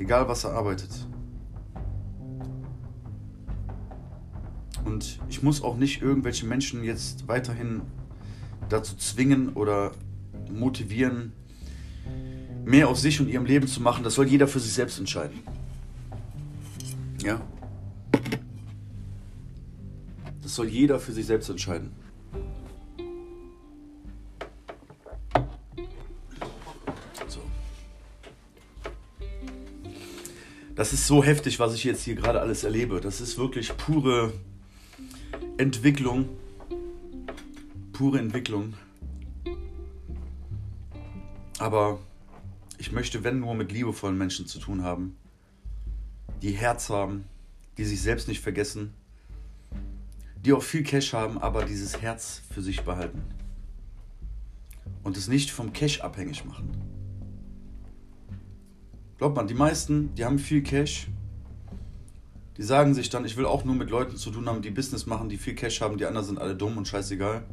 Egal, 0.00 0.26
was 0.28 0.44
er 0.44 0.54
arbeitet. 0.54 1.06
Und 4.86 5.20
ich 5.28 5.42
muss 5.42 5.62
auch 5.62 5.76
nicht 5.76 6.00
irgendwelche 6.00 6.46
Menschen 6.46 6.82
jetzt 6.82 7.28
weiterhin 7.28 7.82
dazu 8.70 8.96
zwingen 8.96 9.50
oder 9.50 9.92
motivieren, 10.50 11.34
mehr 12.64 12.88
aus 12.88 13.02
sich 13.02 13.20
und 13.20 13.28
ihrem 13.28 13.44
Leben 13.44 13.66
zu 13.66 13.82
machen, 13.82 14.02
das 14.02 14.14
soll 14.14 14.26
jeder 14.26 14.48
für 14.48 14.58
sich 14.58 14.72
selbst 14.72 14.98
entscheiden. 14.98 15.38
Ja? 17.22 17.42
Das 20.42 20.54
soll 20.54 20.68
jeder 20.68 20.98
für 20.98 21.12
sich 21.12 21.26
selbst 21.26 21.50
entscheiden. 21.50 21.92
Das 30.80 30.94
ist 30.94 31.06
so 31.06 31.22
heftig, 31.22 31.58
was 31.58 31.74
ich 31.74 31.84
jetzt 31.84 32.04
hier 32.04 32.14
gerade 32.14 32.40
alles 32.40 32.64
erlebe. 32.64 33.02
Das 33.02 33.20
ist 33.20 33.36
wirklich 33.36 33.76
pure 33.76 34.32
Entwicklung. 35.58 36.26
Pure 37.92 38.18
Entwicklung. 38.18 38.72
Aber 41.58 41.98
ich 42.78 42.92
möchte, 42.92 43.22
wenn 43.24 43.40
nur, 43.40 43.54
mit 43.54 43.72
liebevollen 43.72 44.16
Menschen 44.16 44.46
zu 44.46 44.58
tun 44.58 44.82
haben, 44.82 45.18
die 46.40 46.52
Herz 46.52 46.88
haben, 46.88 47.26
die 47.76 47.84
sich 47.84 48.00
selbst 48.00 48.26
nicht 48.26 48.40
vergessen, 48.40 48.94
die 50.42 50.54
auch 50.54 50.62
viel 50.62 50.82
Cash 50.82 51.12
haben, 51.12 51.36
aber 51.36 51.66
dieses 51.66 52.00
Herz 52.00 52.40
für 52.54 52.62
sich 52.62 52.80
behalten. 52.84 53.20
Und 55.02 55.18
es 55.18 55.28
nicht 55.28 55.50
vom 55.50 55.74
Cash 55.74 56.00
abhängig 56.00 56.46
machen. 56.46 56.99
Glaubt 59.20 59.36
man, 59.36 59.46
die 59.46 59.54
meisten, 59.54 60.12
die 60.16 60.24
haben 60.24 60.40
viel 60.40 60.64
Cash, 60.64 61.06
die 62.56 62.64
sagen 62.64 62.94
sich 62.94 63.08
dann, 63.08 63.24
ich 63.24 63.36
will 63.36 63.46
auch 63.46 63.64
nur 63.64 63.76
mit 63.76 63.88
Leuten 63.88 64.16
zu 64.16 64.32
tun 64.32 64.48
haben, 64.48 64.62
die 64.62 64.70
Business 64.70 65.06
machen, 65.06 65.28
die 65.28 65.36
viel 65.36 65.54
Cash 65.54 65.80
haben, 65.80 65.96
die 65.96 66.06
anderen 66.06 66.26
sind 66.26 66.40
alle 66.40 66.56
dumm 66.56 66.76
und 66.76 66.88
scheißegal 66.88 67.44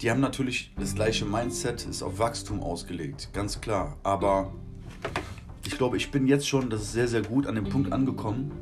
die 0.00 0.10
haben 0.10 0.20
natürlich 0.20 0.72
das 0.78 0.94
gleiche 0.94 1.24
Mindset, 1.24 1.84
ist 1.86 2.02
auf 2.02 2.18
Wachstum 2.18 2.60
ausgelegt, 2.60 3.30
ganz 3.32 3.60
klar. 3.60 3.96
Aber 4.02 4.52
ich 5.66 5.76
glaube, 5.76 5.96
ich 5.96 6.10
bin 6.10 6.26
jetzt 6.26 6.48
schon, 6.48 6.70
das 6.70 6.82
ist 6.82 6.92
sehr, 6.92 7.08
sehr 7.08 7.22
gut, 7.22 7.46
an 7.46 7.56
dem 7.56 7.64
Punkt 7.64 7.92
angekommen. 7.92 8.52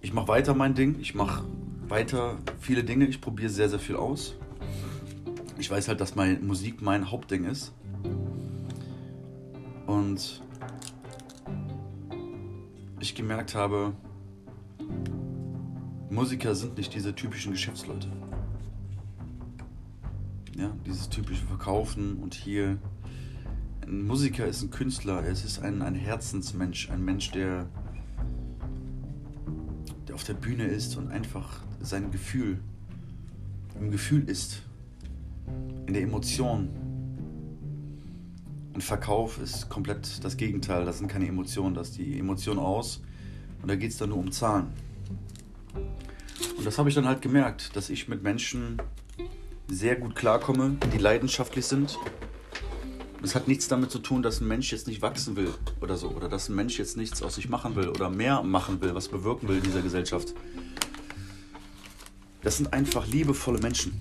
Ich 0.00 0.12
mache 0.12 0.28
weiter 0.28 0.54
mein 0.54 0.74
Ding, 0.74 0.96
ich 1.00 1.14
mache 1.14 1.44
weiter 1.86 2.38
viele 2.58 2.82
Dinge, 2.82 3.06
ich 3.06 3.20
probiere 3.20 3.50
sehr, 3.50 3.68
sehr 3.68 3.78
viel 3.78 3.96
aus. 3.96 4.34
Ich 5.58 5.70
weiß 5.70 5.88
halt, 5.88 6.00
dass 6.00 6.16
meine 6.16 6.38
Musik 6.38 6.82
mein 6.82 7.10
Hauptding 7.10 7.44
ist. 7.44 7.72
Und 9.90 10.40
ich 13.00 13.16
gemerkt 13.16 13.56
habe, 13.56 13.92
Musiker 16.08 16.54
sind 16.54 16.76
nicht 16.76 16.94
diese 16.94 17.12
typischen 17.12 17.50
Geschäftsleute. 17.50 18.06
Ja, 20.56 20.70
dieses 20.86 21.08
typische 21.08 21.44
Verkaufen 21.44 22.18
und 22.22 22.34
hier. 22.34 22.78
Ein 23.82 24.06
Musiker 24.06 24.46
ist 24.46 24.62
ein 24.62 24.70
Künstler, 24.70 25.24
es 25.24 25.44
ist 25.44 25.58
ein, 25.58 25.82
ein 25.82 25.96
Herzensmensch, 25.96 26.88
ein 26.90 27.04
Mensch, 27.04 27.32
der, 27.32 27.66
der 30.06 30.14
auf 30.14 30.22
der 30.22 30.34
Bühne 30.34 30.66
ist 30.66 30.96
und 30.96 31.08
einfach 31.08 31.64
sein 31.80 32.12
Gefühl 32.12 32.60
im 33.80 33.90
Gefühl 33.90 34.28
ist, 34.28 34.62
in 35.88 35.94
der 35.94 36.02
Emotion. 36.04 36.89
Ein 38.80 38.84
Verkauf 38.84 39.38
ist 39.38 39.68
komplett 39.68 40.24
das 40.24 40.38
Gegenteil, 40.38 40.86
das 40.86 40.96
sind 40.96 41.08
keine 41.08 41.28
Emotionen, 41.28 41.74
das 41.74 41.90
ist 41.90 41.98
die 41.98 42.18
Emotion 42.18 42.58
aus 42.58 43.02
und 43.60 43.70
da 43.70 43.76
geht 43.76 43.90
es 43.90 43.98
dann 43.98 44.08
nur 44.08 44.16
um 44.16 44.32
Zahlen. 44.32 44.72
Und 46.56 46.64
das 46.64 46.78
habe 46.78 46.88
ich 46.88 46.94
dann 46.94 47.06
halt 47.06 47.20
gemerkt, 47.20 47.76
dass 47.76 47.90
ich 47.90 48.08
mit 48.08 48.22
Menschen 48.22 48.80
sehr 49.68 49.96
gut 49.96 50.16
klarkomme, 50.16 50.78
die 50.94 50.96
leidenschaftlich 50.96 51.66
sind. 51.66 51.98
Das 53.20 53.34
hat 53.34 53.48
nichts 53.48 53.68
damit 53.68 53.90
zu 53.90 53.98
tun, 53.98 54.22
dass 54.22 54.40
ein 54.40 54.48
Mensch 54.48 54.72
jetzt 54.72 54.86
nicht 54.86 55.02
wachsen 55.02 55.36
will 55.36 55.52
oder 55.82 55.98
so. 55.98 56.08
Oder 56.08 56.30
dass 56.30 56.48
ein 56.48 56.54
Mensch 56.54 56.78
jetzt 56.78 56.96
nichts 56.96 57.22
aus 57.22 57.34
sich 57.34 57.50
machen 57.50 57.76
will 57.76 57.90
oder 57.90 58.08
mehr 58.08 58.42
machen 58.42 58.80
will, 58.80 58.94
was 58.94 59.08
bewirken 59.08 59.46
will 59.48 59.58
in 59.58 59.62
dieser 59.62 59.82
Gesellschaft. 59.82 60.32
Das 62.40 62.56
sind 62.56 62.72
einfach 62.72 63.06
liebevolle 63.06 63.58
Menschen. 63.58 64.00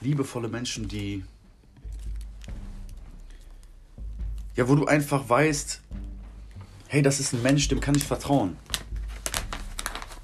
Liebevolle 0.00 0.46
Menschen, 0.46 0.86
die. 0.86 1.24
Ja, 4.58 4.68
wo 4.68 4.74
du 4.74 4.84
einfach 4.84 5.26
weißt, 5.26 5.80
hey, 6.88 7.00
das 7.00 7.20
ist 7.20 7.32
ein 7.32 7.42
Mensch, 7.42 7.68
dem 7.68 7.80
kann 7.80 7.94
ich 7.94 8.04
vertrauen 8.04 8.58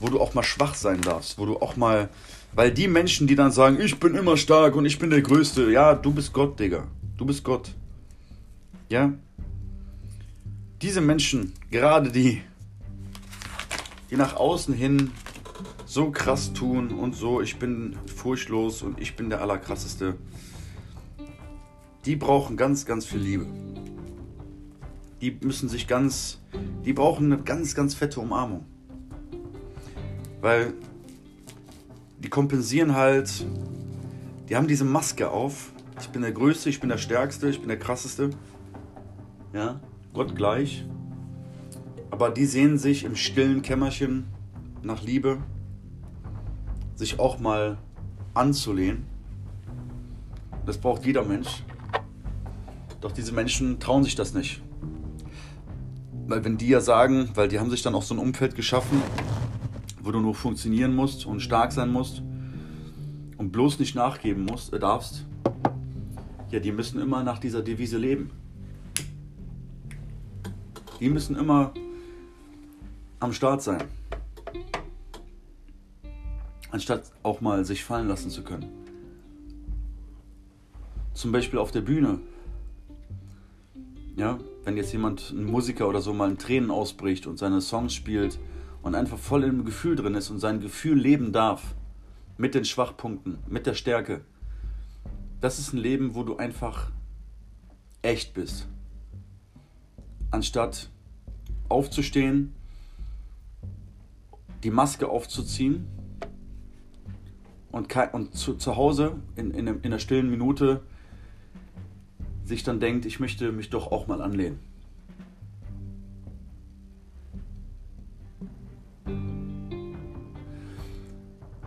wo 0.04 0.10
du 0.10 0.20
auch 0.20 0.34
mal 0.34 0.42
schwach 0.42 0.74
sein 0.74 1.00
darfst, 1.00 1.38
wo 1.38 1.46
du 1.46 1.56
auch 1.60 1.76
mal, 1.76 2.10
weil 2.52 2.70
die 2.70 2.88
Menschen, 2.88 3.26
die 3.26 3.36
dann 3.36 3.52
sagen, 3.52 3.80
ich 3.80 3.98
bin 3.98 4.14
immer 4.14 4.36
stark 4.36 4.76
und 4.76 4.84
ich 4.84 4.98
bin 4.98 5.08
der 5.08 5.22
Größte, 5.22 5.70
ja, 5.70 5.94
du 5.94 6.12
bist 6.12 6.34
Gott, 6.34 6.60
Digga, 6.60 6.86
du 7.16 7.24
bist 7.24 7.42
Gott. 7.42 7.70
Ja? 8.90 9.14
Diese 10.82 11.00
Menschen, 11.00 11.54
gerade 11.70 12.12
die, 12.12 12.42
die 14.10 14.16
nach 14.16 14.36
außen 14.36 14.74
hin 14.74 15.10
so 15.86 16.10
krass 16.10 16.52
tun 16.52 16.90
und 16.90 17.14
so, 17.16 17.40
ich 17.40 17.58
bin 17.58 17.96
furchtlos 18.14 18.82
und 18.82 19.00
ich 19.00 19.16
bin 19.16 19.30
der 19.30 19.40
Allerkrasseste, 19.40 20.16
die 22.04 22.16
brauchen 22.16 22.58
ganz, 22.58 22.84
ganz 22.84 23.06
viel 23.06 23.20
Liebe. 23.20 23.46
Die 25.24 25.34
müssen 25.40 25.70
sich 25.70 25.86
ganz, 25.86 26.38
die 26.84 26.92
brauchen 26.92 27.32
eine 27.32 27.42
ganz, 27.42 27.74
ganz 27.74 27.94
fette 27.94 28.20
Umarmung. 28.20 28.66
Weil 30.42 30.74
die 32.18 32.28
kompensieren 32.28 32.94
halt, 32.94 33.46
die 34.50 34.54
haben 34.54 34.68
diese 34.68 34.84
Maske 34.84 35.30
auf. 35.30 35.72
Ich 35.98 36.10
bin 36.10 36.20
der 36.20 36.32
Größte, 36.32 36.68
ich 36.68 36.78
bin 36.78 36.90
der 36.90 36.98
Stärkste, 36.98 37.48
ich 37.48 37.60
bin 37.60 37.68
der 37.68 37.78
Krasseste. 37.78 38.28
Ja, 39.54 39.80
Gott 40.12 40.36
gleich. 40.36 40.84
Aber 42.10 42.28
die 42.28 42.44
sehen 42.44 42.76
sich 42.76 43.04
im 43.04 43.16
stillen 43.16 43.62
Kämmerchen 43.62 44.26
nach 44.82 45.02
Liebe, 45.02 45.38
sich 46.96 47.18
auch 47.18 47.38
mal 47.38 47.78
anzulehnen. 48.34 49.06
Das 50.66 50.76
braucht 50.76 51.06
jeder 51.06 51.24
Mensch. 51.24 51.62
Doch 53.00 53.12
diese 53.12 53.32
Menschen 53.32 53.80
trauen 53.80 54.04
sich 54.04 54.16
das 54.16 54.34
nicht. 54.34 54.60
Weil 56.26 56.44
wenn 56.44 56.56
die 56.56 56.68
ja 56.68 56.80
sagen, 56.80 57.30
weil 57.34 57.48
die 57.48 57.60
haben 57.60 57.70
sich 57.70 57.82
dann 57.82 57.94
auch 57.94 58.02
so 58.02 58.14
ein 58.14 58.18
Umfeld 58.18 58.54
geschaffen, 58.54 59.02
wo 60.02 60.10
du 60.10 60.20
nur 60.20 60.34
funktionieren 60.34 60.94
musst 60.94 61.26
und 61.26 61.40
stark 61.40 61.72
sein 61.72 61.92
musst 61.92 62.22
und 63.36 63.52
bloß 63.52 63.78
nicht 63.78 63.94
nachgeben 63.94 64.44
musst, 64.44 64.72
äh, 64.72 64.78
darfst, 64.78 65.26
ja, 66.50 66.60
die 66.60 66.72
müssen 66.72 67.00
immer 67.00 67.22
nach 67.22 67.38
dieser 67.38 67.62
Devise 67.62 67.98
leben. 67.98 68.30
Die 71.00 71.10
müssen 71.10 71.36
immer 71.36 71.74
am 73.20 73.32
Start 73.32 73.62
sein. 73.62 73.82
Anstatt 76.70 77.12
auch 77.22 77.40
mal 77.40 77.64
sich 77.64 77.84
fallen 77.84 78.08
lassen 78.08 78.30
zu 78.30 78.42
können. 78.42 78.68
Zum 81.12 81.32
Beispiel 81.32 81.58
auf 81.58 81.70
der 81.70 81.82
Bühne. 81.82 82.20
Ja, 84.16 84.38
wenn 84.64 84.76
jetzt 84.76 84.92
jemand, 84.92 85.30
ein 85.30 85.44
Musiker 85.44 85.88
oder 85.88 86.00
so, 86.00 86.12
mal 86.12 86.30
in 86.30 86.38
Tränen 86.38 86.70
ausbricht 86.70 87.26
und 87.26 87.38
seine 87.38 87.60
Songs 87.60 87.94
spielt 87.94 88.38
und 88.82 88.94
einfach 88.94 89.18
voll 89.18 89.44
im 89.44 89.64
Gefühl 89.64 89.96
drin 89.96 90.14
ist 90.14 90.30
und 90.30 90.38
sein 90.38 90.60
Gefühl 90.60 90.98
leben 90.98 91.32
darf, 91.32 91.74
mit 92.36 92.54
den 92.54 92.64
Schwachpunkten, 92.64 93.38
mit 93.48 93.66
der 93.66 93.74
Stärke, 93.74 94.22
das 95.40 95.58
ist 95.58 95.72
ein 95.72 95.78
Leben, 95.78 96.14
wo 96.14 96.24
du 96.24 96.36
einfach 96.36 96.90
echt 98.02 98.34
bist. 98.34 98.66
Anstatt 100.30 100.90
aufzustehen, 101.68 102.54
die 104.64 104.70
Maske 104.70 105.08
aufzuziehen 105.08 105.86
und, 107.70 107.94
und 108.12 108.34
zu, 108.34 108.54
zu 108.54 108.76
Hause 108.76 109.16
in, 109.36 109.50
in, 109.50 109.66
in 109.66 109.90
der 109.90 109.98
stillen 109.98 110.30
Minute 110.30 110.82
sich 112.44 112.62
dann 112.62 112.78
denkt, 112.78 113.06
ich 113.06 113.20
möchte 113.20 113.52
mich 113.52 113.70
doch 113.70 113.90
auch 113.90 114.06
mal 114.06 114.20
anlehnen. 114.20 114.60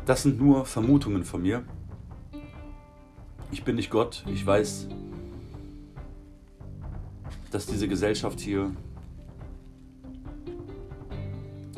Das 0.05 0.23
sind 0.23 0.39
nur 0.39 0.65
Vermutungen 0.65 1.25
von 1.25 1.41
mir. 1.41 1.65
Ich 3.51 3.63
bin 3.63 3.75
nicht 3.75 3.89
Gott. 3.89 4.23
Ich 4.27 4.45
weiß, 4.45 4.87
dass 7.51 7.65
diese 7.65 7.87
Gesellschaft 7.87 8.39
hier 8.39 8.71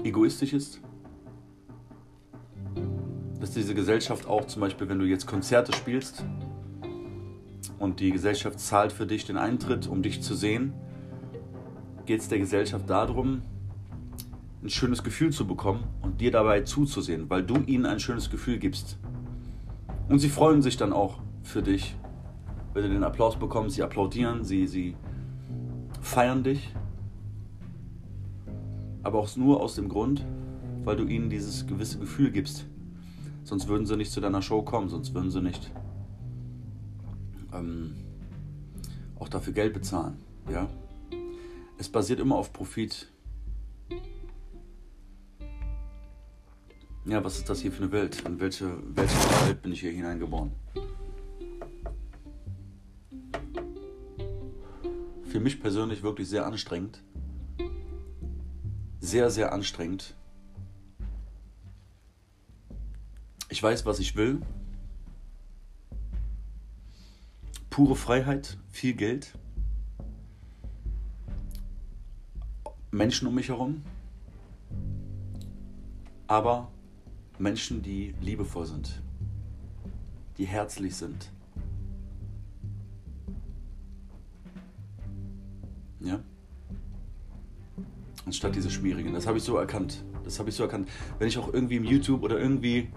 egoistisch 0.04 0.54
ist. 0.54 0.82
Dass 3.40 3.52
diese 3.52 3.74
Gesellschaft 3.74 4.28
auch 4.28 4.46
zum 4.46 4.62
Beispiel, 4.62 4.90
wenn 4.90 5.00
du 5.00 5.06
jetzt 5.06 5.26
Konzerte 5.26 5.74
spielst 5.74 6.24
und 7.80 8.00
die 8.00 8.12
Gesellschaft 8.12 8.60
zahlt 8.60 8.92
für 8.92 9.06
dich 9.06 9.26
den 9.26 9.38
Eintritt, 9.38 9.88
um 9.88 10.02
dich 10.02 10.22
zu 10.22 10.36
sehen, 10.36 10.74
geht 12.06 12.20
es 12.20 12.28
der 12.28 12.40
Gesellschaft 12.40 12.90
darum, 12.90 13.42
ein 14.62 14.70
schönes 14.70 15.04
Gefühl 15.04 15.32
zu 15.32 15.48
bekommen 15.48 15.86
und 16.02 16.20
dir 16.20 16.32
dabei 16.32 16.62
zuzusehen, 16.62 17.30
weil 17.30 17.44
du 17.44 17.56
ihnen 17.66 17.86
ein 17.86 18.00
schönes 18.00 18.30
Gefühl 18.30 18.60
gibst. 18.60 18.98
Und 20.10 20.20
sie 20.20 20.30
freuen 20.30 20.62
sich 20.62 20.76
dann 20.76 20.92
auch 20.92 21.20
für 21.44 21.62
dich, 21.62 21.96
wenn 22.74 22.84
du 22.84 22.90
den 22.90 23.04
Applaus 23.04 23.38
bekommst, 23.38 23.76
sie 23.76 23.84
applaudieren, 23.84 24.44
sie, 24.44 24.68
sie 24.68 24.96
feiern 26.02 26.44
dich. 26.44 26.74
Aber 29.02 29.20
auch 29.20 29.34
nur 29.38 29.62
aus 29.62 29.76
dem 29.76 29.88
Grund, 29.88 30.26
weil 30.84 30.98
du 30.98 31.06
ihnen 31.06 31.30
dieses 31.30 31.66
gewisse 31.66 32.00
Gefühl 32.00 32.32
gibst. 32.32 32.66
Sonst 33.44 33.70
würden 33.70 33.86
sie 33.86 33.96
nicht 33.96 34.12
zu 34.12 34.20
deiner 34.20 34.42
Show 34.42 34.62
kommen, 34.62 34.90
sonst 34.90 35.14
würden 35.14 35.32
sie 35.32 35.42
nicht 35.42 35.72
ähm, 37.54 37.96
auch 39.20 39.30
dafür 39.30 39.54
Geld 39.54 39.74
bezahlen. 39.74 40.18
Ja? 40.52 40.70
Es 41.78 41.90
basiert 41.90 42.20
immer 42.20 42.36
auf 42.36 42.52
Profit. 42.52 43.08
Ja, 47.06 47.24
was 47.24 47.38
ist 47.38 47.50
das 47.50 47.62
hier 47.62 47.72
für 47.72 47.84
eine 47.84 47.92
Welt? 47.92 48.22
In 48.26 48.40
welche, 48.40 48.72
welche 48.96 49.16
Welt 49.46 49.62
bin 49.62 49.72
ich 49.72 49.80
hier 49.80 49.92
hineingeboren? 49.92 50.52
Für 55.24 55.40
mich 55.40 55.62
persönlich 55.62 56.04
wirklich 56.04 56.28
sehr 56.28 56.46
anstrengend. 56.46 57.02
Sehr, 59.00 59.30
sehr 59.30 59.54
anstrengend. 59.54 60.16
Ich 63.48 63.64
weiß, 63.64 63.86
was 63.86 64.00
ich 64.00 64.16
will. 64.16 64.42
Pure 67.80 67.96
Freiheit, 67.96 68.58
viel 68.72 68.94
Geld. 68.94 69.32
Menschen 72.92 73.26
um 73.26 73.36
mich 73.36 73.48
herum. 73.48 73.84
Aber 76.28 76.70
Menschen, 77.38 77.82
die 77.82 78.14
liebevoll 78.20 78.66
sind, 78.66 79.02
die 80.38 80.44
herzlich 80.44 80.94
sind. 80.94 81.32
Ja? 86.02 86.20
Anstatt 88.26 88.56
diese 88.56 88.70
schmierigen. 88.70 89.14
Das 89.14 89.26
habe 89.26 89.38
ich 89.38 89.46
so 89.46 89.56
erkannt. 89.56 90.04
Das 90.26 90.38
habe 90.38 90.50
ich 90.50 90.56
so 90.56 90.64
erkannt. 90.64 90.90
Wenn 91.18 91.30
ich 91.30 91.38
auch 91.38 91.54
irgendwie 91.54 91.78
im 91.78 91.86
YouTube 91.86 92.24
oder 92.24 92.38
irgendwie, 92.38 92.90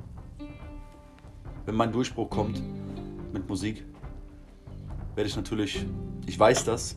wenn 1.66 1.76
mein 1.76 1.92
Durchbruch 1.92 2.28
kommt 2.28 2.60
mit 3.32 3.48
Musik, 3.48 3.84
werde 5.14 5.28
ich 5.28 5.36
natürlich, 5.36 5.86
ich 6.26 6.38
weiß 6.38 6.64
das, 6.64 6.96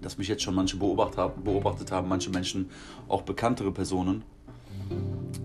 dass 0.00 0.18
mich 0.18 0.28
jetzt 0.28 0.42
schon 0.42 0.54
manche 0.54 0.76
beobachtet 0.76 1.92
haben, 1.92 2.08
manche 2.08 2.30
Menschen, 2.30 2.70
auch 3.08 3.22
bekanntere 3.22 3.72
Personen, 3.72 4.24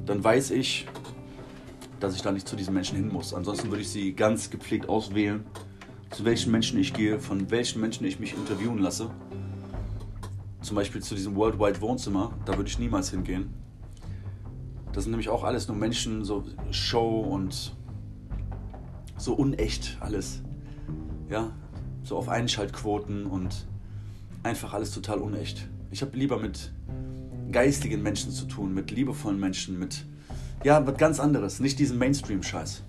dann 0.05 0.23
weiß 0.23 0.51
ich, 0.51 0.88
dass 1.99 2.15
ich 2.15 2.21
da 2.21 2.31
nicht 2.31 2.47
zu 2.47 2.55
diesen 2.55 2.73
Menschen 2.73 2.95
hin 2.95 3.07
muss. 3.07 3.33
Ansonsten 3.33 3.69
würde 3.69 3.81
ich 3.81 3.89
sie 3.89 4.13
ganz 4.13 4.49
gepflegt 4.49 4.89
auswählen, 4.89 5.43
zu 6.12 6.25
welchen 6.25 6.51
Menschen 6.51 6.79
ich 6.79 6.93
gehe, 6.93 7.19
von 7.19 7.49
welchen 7.51 7.81
Menschen 7.81 8.05
ich 8.05 8.19
mich 8.19 8.33
interviewen 8.33 8.79
lasse. 8.79 9.10
Zum 10.62 10.75
Beispiel 10.75 11.01
zu 11.01 11.15
diesem 11.15 11.36
Worldwide 11.36 11.81
Wohnzimmer, 11.81 12.33
da 12.45 12.55
würde 12.57 12.69
ich 12.69 12.79
niemals 12.79 13.10
hingehen. 13.12 13.53
Das 14.91 15.03
sind 15.03 15.12
nämlich 15.12 15.29
auch 15.29 15.43
alles 15.43 15.67
nur 15.67 15.77
Menschen, 15.77 16.23
so 16.23 16.43
Show 16.71 17.19
und 17.19 17.75
so 19.17 19.33
unecht 19.33 19.97
alles. 19.99 20.41
Ja, 21.29 21.51
so 22.08 22.17
auf 22.17 22.30
Einschaltquoten 22.30 23.26
und 23.26 23.67
einfach 24.43 24.74
alles 24.74 24.91
total 24.91 25.20
unecht. 25.20 25.67
Ich 25.91 26.02
habe 26.02 26.15
lieber 26.17 26.39
mit 26.39 26.72
geistigen 27.52 28.02
Menschen 28.02 28.32
zu 28.32 28.46
tun, 28.46 28.74
mit 28.74 28.91
liebevollen 28.91 29.39
Menschen, 29.39 29.78
mit 29.78 30.06
ja, 30.63 30.86
was 30.88 30.98
ganz 30.98 31.20
anderes, 31.20 31.60
nicht 31.60 31.80
diesen 31.80 31.98
Mainstream-Scheiß. 31.98 32.84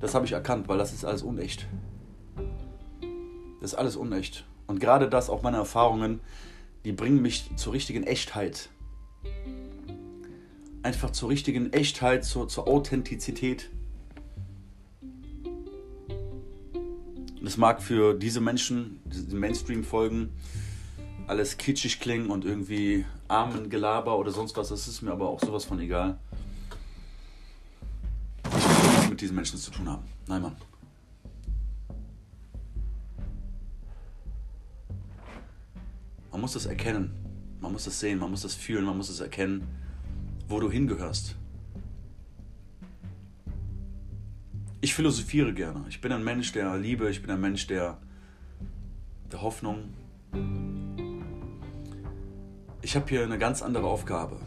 Das 0.00 0.14
habe 0.14 0.24
ich 0.24 0.32
erkannt, 0.32 0.68
weil 0.68 0.78
das 0.78 0.92
ist 0.94 1.04
alles 1.04 1.22
unecht. 1.22 1.66
Das 3.60 3.72
ist 3.72 3.78
alles 3.78 3.96
unecht. 3.96 4.46
Und 4.66 4.80
gerade 4.80 5.08
das, 5.08 5.28
auch 5.28 5.42
meine 5.42 5.58
Erfahrungen, 5.58 6.20
die 6.84 6.92
bringen 6.92 7.20
mich 7.20 7.50
zur 7.56 7.74
richtigen 7.74 8.04
Echtheit. 8.04 8.70
Einfach 10.82 11.10
zur 11.10 11.28
richtigen 11.28 11.72
Echtheit, 11.72 12.24
zur, 12.24 12.48
zur 12.48 12.68
Authentizität. 12.68 13.70
Das 17.48 17.56
mag 17.56 17.82
für 17.82 18.12
diese 18.12 18.42
Menschen, 18.42 19.00
die 19.06 19.34
Mainstream-Folgen, 19.34 20.34
alles 21.26 21.56
kitschig 21.56 21.98
klingen 21.98 22.28
und 22.28 22.44
irgendwie 22.44 23.06
armen 23.26 23.70
Gelaber 23.70 24.18
oder 24.18 24.32
sonst 24.32 24.54
was, 24.58 24.68
das 24.68 24.86
ist 24.86 25.00
mir 25.00 25.12
aber 25.12 25.30
auch 25.30 25.40
sowas 25.40 25.64
von 25.64 25.80
egal. 25.80 26.18
Ich 28.44 28.52
will 28.52 28.90
nichts 28.90 29.08
mit 29.08 29.20
diesen 29.22 29.34
Menschen 29.34 29.58
zu 29.58 29.70
tun 29.70 29.88
haben. 29.88 30.02
Nein, 30.26 30.42
Mann. 30.42 30.56
Man 36.30 36.42
muss 36.42 36.52
das 36.52 36.66
erkennen. 36.66 37.14
Man 37.62 37.72
muss 37.72 37.86
das 37.86 37.98
sehen, 37.98 38.18
man 38.18 38.30
muss 38.30 38.42
das 38.42 38.54
fühlen, 38.54 38.84
man 38.84 38.98
muss 38.98 39.08
es 39.08 39.20
erkennen, 39.20 39.66
wo 40.48 40.60
du 40.60 40.70
hingehörst. 40.70 41.37
Ich 44.80 44.94
philosophiere 44.94 45.52
gerne. 45.52 45.84
Ich 45.88 46.00
bin 46.00 46.12
ein 46.12 46.24
Mensch 46.24 46.52
der 46.52 46.76
Liebe, 46.76 47.10
ich 47.10 47.20
bin 47.20 47.30
ein 47.30 47.40
Mensch 47.40 47.66
der, 47.66 47.98
der 49.30 49.42
Hoffnung, 49.42 49.94
ich 52.88 52.96
habe 52.96 53.06
hier 53.08 53.22
eine 53.22 53.36
ganz 53.36 53.60
andere 53.60 53.86
Aufgabe. 53.86 54.40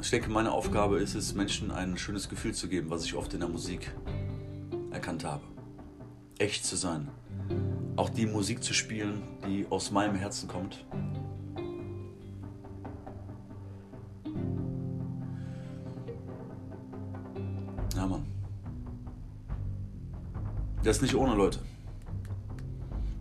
Ich 0.00 0.10
denke, 0.10 0.28
meine 0.30 0.50
Aufgabe 0.50 0.98
ist 0.98 1.14
es, 1.14 1.34
Menschen 1.34 1.70
ein 1.70 1.96
schönes 1.96 2.28
Gefühl 2.28 2.52
zu 2.52 2.68
geben, 2.68 2.90
was 2.90 3.04
ich 3.04 3.14
oft 3.14 3.32
in 3.32 3.38
der 3.38 3.48
Musik 3.48 3.94
erkannt 4.90 5.24
habe. 5.24 5.44
Echt 6.38 6.64
zu 6.64 6.74
sein. 6.74 7.08
Auch 7.94 8.08
die 8.08 8.26
Musik 8.26 8.64
zu 8.64 8.74
spielen, 8.74 9.22
die 9.46 9.66
aus 9.70 9.92
meinem 9.92 10.16
Herzen 10.16 10.48
kommt. 10.48 10.84
Das 20.82 20.96
ist 20.96 21.02
nicht 21.02 21.14
ohne 21.14 21.34
Leute. 21.34 21.58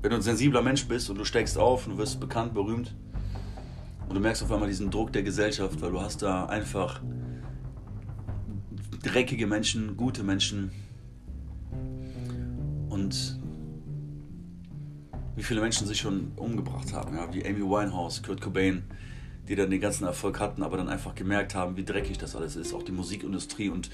Wenn 0.02 0.12
du 0.12 0.15
ein 0.15 0.22
sensibler 0.22 0.62
Mensch 0.62 0.88
bist 0.88 1.10
und 1.10 1.17
du 1.17 1.26
steigst 1.26 1.58
auf 1.58 1.86
und 1.86 1.93
du 1.93 1.98
wirst 1.98 2.19
bekannt, 2.19 2.54
berühmt 2.54 2.95
und 4.08 4.15
du 4.15 4.22
merkst 4.22 4.41
auf 4.43 4.52
einmal 4.52 4.69
diesen 4.69 4.89
Druck 4.89 5.12
der 5.12 5.24
Gesellschaft, 5.24 5.82
weil 5.82 5.91
du 5.91 6.00
hast 6.00 6.22
da 6.22 6.45
einfach 6.45 7.02
dreckige 9.04 9.45
Menschen, 9.45 9.98
gute 9.98 10.24
Menschen. 10.24 10.72
Und 12.88 13.38
wie 15.36 15.43
viele 15.43 15.60
Menschen 15.60 15.86
sich 15.86 16.00
schon 16.00 16.32
umgebracht 16.38 16.93
haben, 16.93 17.15
ja, 17.15 17.34
wie 17.34 17.45
Amy 17.45 17.62
Winehouse, 17.62 18.24
Kurt 18.24 18.39
Cobain, 18.39 18.84
die 19.50 19.56
dann 19.56 19.69
den 19.69 19.82
ganzen 19.82 20.06
Erfolg 20.06 20.39
hatten, 20.39 20.63
aber 20.63 20.78
dann 20.78 20.88
einfach 20.88 21.13
gemerkt 21.13 21.56
haben, 21.56 21.76
wie 21.76 21.84
dreckig 21.84 22.17
das 22.17 22.38
alles 22.38 22.56
ist, 22.56 22.74
auch 22.74 22.84
die 22.84 22.91
Musikindustrie 22.93 23.69
und 23.69 23.89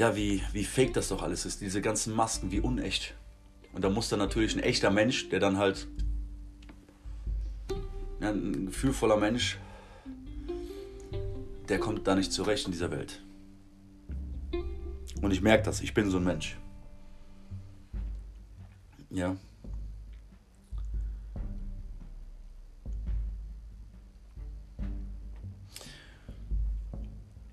ja, 0.00 0.16
wie, 0.16 0.42
wie 0.54 0.64
fake 0.64 0.94
das 0.94 1.08
doch 1.08 1.22
alles 1.22 1.44
ist, 1.44 1.60
diese 1.60 1.82
ganzen 1.82 2.14
Masken, 2.16 2.50
wie 2.50 2.60
unecht. 2.60 3.14
Und 3.74 3.84
da 3.84 3.90
muss 3.90 4.08
dann 4.08 4.18
natürlich 4.18 4.56
ein 4.56 4.62
echter 4.62 4.90
Mensch, 4.90 5.28
der 5.28 5.40
dann 5.40 5.58
halt 5.58 5.88
ja, 8.18 8.30
ein 8.30 8.64
gefühlvoller 8.64 9.18
Mensch, 9.18 9.58
der 11.68 11.78
kommt 11.78 12.06
da 12.06 12.14
nicht 12.14 12.32
zurecht 12.32 12.64
in 12.64 12.72
dieser 12.72 12.90
Welt. 12.90 13.22
Und 15.20 15.32
ich 15.32 15.42
merke 15.42 15.64
das, 15.64 15.82
ich 15.82 15.92
bin 15.92 16.08
so 16.08 16.16
ein 16.16 16.24
Mensch. 16.24 16.56
Ja. 19.10 19.36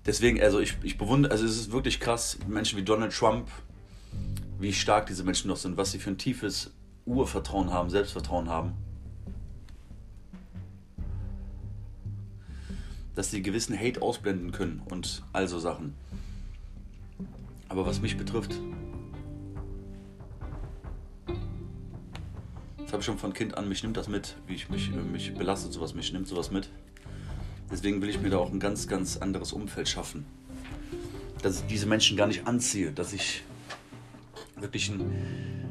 Deswegen, 0.08 0.40
also 0.40 0.58
ich, 0.58 0.74
ich 0.82 0.96
bewundere, 0.96 1.32
also 1.32 1.44
es 1.44 1.58
ist 1.58 1.70
wirklich 1.70 2.00
krass, 2.00 2.38
Menschen 2.48 2.78
wie 2.78 2.82
Donald 2.82 3.12
Trump, 3.12 3.50
wie 4.58 4.72
stark 4.72 5.04
diese 5.04 5.22
Menschen 5.22 5.48
noch 5.48 5.58
sind, 5.58 5.76
was 5.76 5.90
sie 5.90 5.98
für 5.98 6.08
ein 6.08 6.16
tiefes 6.16 6.70
Urvertrauen 7.04 7.74
haben, 7.74 7.90
Selbstvertrauen 7.90 8.48
haben. 8.48 8.72
Dass 13.14 13.30
sie 13.30 13.42
gewissen 13.42 13.78
Hate 13.78 14.00
ausblenden 14.00 14.50
können 14.50 14.80
und 14.88 15.22
all 15.34 15.46
so 15.46 15.58
Sachen. 15.58 15.92
Aber 17.68 17.84
was 17.84 18.00
mich 18.00 18.16
betrifft, 18.16 18.54
das 22.78 22.92
habe 22.92 23.00
ich 23.00 23.04
schon 23.04 23.18
von 23.18 23.34
Kind 23.34 23.58
an, 23.58 23.68
mich 23.68 23.82
nimmt 23.82 23.98
das 23.98 24.08
mit, 24.08 24.36
wie 24.46 24.54
ich 24.54 24.70
mich, 24.70 24.90
mich 24.90 25.34
belastet 25.34 25.74
sowas, 25.74 25.94
mich 25.94 26.10
nimmt 26.14 26.28
sowas 26.28 26.50
mit. 26.50 26.70
Deswegen 27.70 28.00
will 28.00 28.08
ich 28.08 28.20
mir 28.20 28.30
da 28.30 28.38
auch 28.38 28.50
ein 28.50 28.60
ganz, 28.60 28.88
ganz 28.88 29.16
anderes 29.18 29.52
Umfeld 29.52 29.88
schaffen. 29.88 30.24
Dass 31.42 31.60
ich 31.60 31.66
diese 31.66 31.86
Menschen 31.86 32.16
gar 32.16 32.26
nicht 32.26 32.46
anziehe, 32.46 32.92
dass 32.92 33.12
ich 33.12 33.44
wirklich 34.56 34.90
ein, 34.90 35.68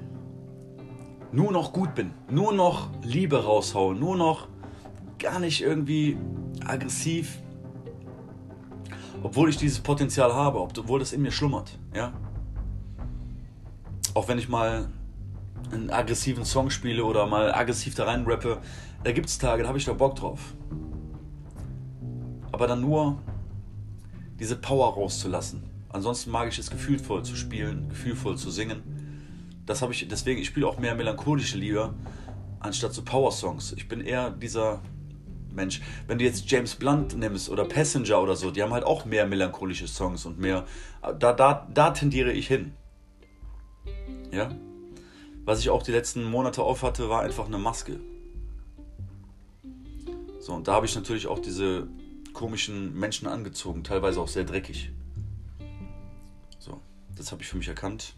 nur 1.31 1.51
noch 1.51 1.73
gut 1.73 1.95
bin, 1.95 2.11
nur 2.29 2.53
noch 2.53 2.89
Liebe 3.03 3.43
raushaue, 3.43 3.95
nur 3.95 4.15
noch 4.15 4.47
gar 5.19 5.39
nicht 5.39 5.61
irgendwie 5.61 6.17
aggressiv 6.65 7.39
Obwohl 9.23 9.49
ich 9.49 9.57
dieses 9.57 9.79
Potenzial 9.79 10.33
habe, 10.33 10.59
obwohl 10.59 10.99
das 10.99 11.11
in 11.11 11.21
mir 11.21 11.31
schlummert, 11.31 11.77
ja. 11.93 12.13
Auch 14.13 14.27
wenn 14.27 14.37
ich 14.37 14.47
mal 14.47 14.89
einen 15.71 15.89
aggressiven 15.89 16.45
Song 16.45 16.69
spiele 16.69 17.03
oder 17.03 17.25
mal 17.25 17.53
aggressiv 17.53 17.95
da 17.95 18.05
rein 18.05 18.25
rappe, 18.25 18.61
da 19.03 19.11
gibt 19.11 19.27
es 19.27 19.37
Tage, 19.37 19.63
da 19.63 19.69
habe 19.69 19.77
ich 19.77 19.85
da 19.85 19.93
Bock 19.93 20.15
drauf. 20.15 20.53
Aber 22.57 22.65
dann 22.65 22.81
nur 22.81 23.19
diese 24.39 24.55
Power 24.55 24.95
rauszulassen. 24.95 25.61
Ansonsten 25.89 26.31
mag 26.31 26.47
ich 26.47 26.57
es 26.57 26.71
gefühlvoll 26.71 27.21
zu 27.21 27.35
spielen, 27.35 27.87
gefühlvoll 27.87 28.35
zu 28.35 28.49
singen. 28.49 28.81
Das 29.67 29.83
habe 29.83 29.93
ich, 29.93 30.07
deswegen, 30.07 30.41
ich 30.41 30.47
spiele 30.47 30.65
auch 30.65 30.79
mehr 30.79 30.95
melancholische 30.95 31.59
Lieder 31.59 31.93
anstatt 32.59 32.95
so 32.95 33.03
Power-Songs. 33.03 33.73
Ich 33.73 33.87
bin 33.87 34.01
eher 34.01 34.31
dieser 34.31 34.81
Mensch. 35.53 35.81
Wenn 36.07 36.17
du 36.17 36.25
jetzt 36.25 36.49
James 36.49 36.73
Blunt 36.73 37.15
nimmst 37.15 37.47
oder 37.51 37.63
Passenger 37.63 38.23
oder 38.23 38.35
so, 38.35 38.49
die 38.49 38.63
haben 38.63 38.73
halt 38.73 38.85
auch 38.85 39.05
mehr 39.05 39.27
melancholische 39.27 39.87
Songs 39.87 40.25
und 40.25 40.39
mehr. 40.39 40.65
Da, 41.19 41.33
da, 41.33 41.67
da 41.71 41.91
tendiere 41.91 42.31
ich 42.31 42.47
hin. 42.47 42.73
Ja? 44.31 44.49
Was 45.45 45.59
ich 45.59 45.69
auch 45.69 45.83
die 45.83 45.91
letzten 45.91 46.23
Monate 46.23 46.63
auf 46.63 46.81
hatte, 46.81 47.07
war 47.07 47.21
einfach 47.21 47.45
eine 47.45 47.59
Maske. 47.59 47.99
So, 50.39 50.53
und 50.53 50.67
da 50.67 50.73
habe 50.73 50.87
ich 50.87 50.95
natürlich 50.95 51.27
auch 51.27 51.37
diese 51.37 51.87
komischen 52.37 52.93
Menschen 52.93 53.27
angezogen, 53.27 53.83
teilweise 53.83 54.21
auch 54.21 54.27
sehr 54.27 54.43
dreckig. 54.43 54.91
So, 56.59 56.79
das 57.15 57.31
habe 57.31 57.41
ich 57.41 57.47
für 57.47 57.57
mich 57.57 57.67
erkannt. 57.67 58.13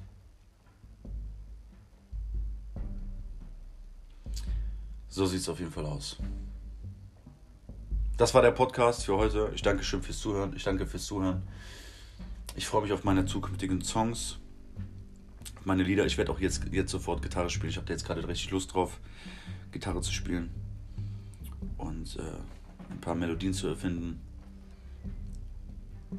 So 5.08 5.26
sieht 5.26 5.40
es 5.40 5.48
auf 5.48 5.60
jeden 5.60 5.72
Fall 5.72 5.86
aus. 5.86 6.18
Das 8.18 8.34
war 8.34 8.42
der 8.42 8.52
Podcast 8.52 9.06
für 9.06 9.16
heute. 9.16 9.54
Ich 9.56 9.62
danke 9.62 9.86
schön 9.86 10.04
fürs 10.04 10.20
Zuhören. 10.20 10.54
Ich 10.54 10.66
danke 10.66 10.86
fürs 10.86 11.06
Zuhören. 11.06 11.44
Ich 12.58 12.68
freue 12.68 12.82
mich 12.82 12.92
auf 12.92 13.06
meine 13.06 13.26
zukünftigen 13.26 13.82
Songs, 13.82 14.38
auf 15.58 15.66
meine 15.66 15.84
Lieder. 15.84 16.06
Ich 16.06 16.18
werde 16.18 16.34
auch 16.34 16.42
jetzt, 16.42 16.66
jetzt 16.74 16.92
sofort 16.92 17.22
Gitarre 17.22 17.50
spielen. 17.50 17.70
Ich 17.70 17.78
habe 17.78 17.88
da 17.88 17.94
jetzt 17.94 18.04
gerade 18.04 18.28
richtig 18.28 18.52
Lust 18.52 18.74
drauf, 18.74 19.00
Gitarre 19.72 20.02
zu 20.02 20.12
spielen 20.12 20.50
und 21.78 22.18
äh, 22.18 22.59
ein 22.90 23.00
paar 23.02 23.16
Melodien 23.16 23.54
zu 23.54 23.68
erfinden. 23.68 24.20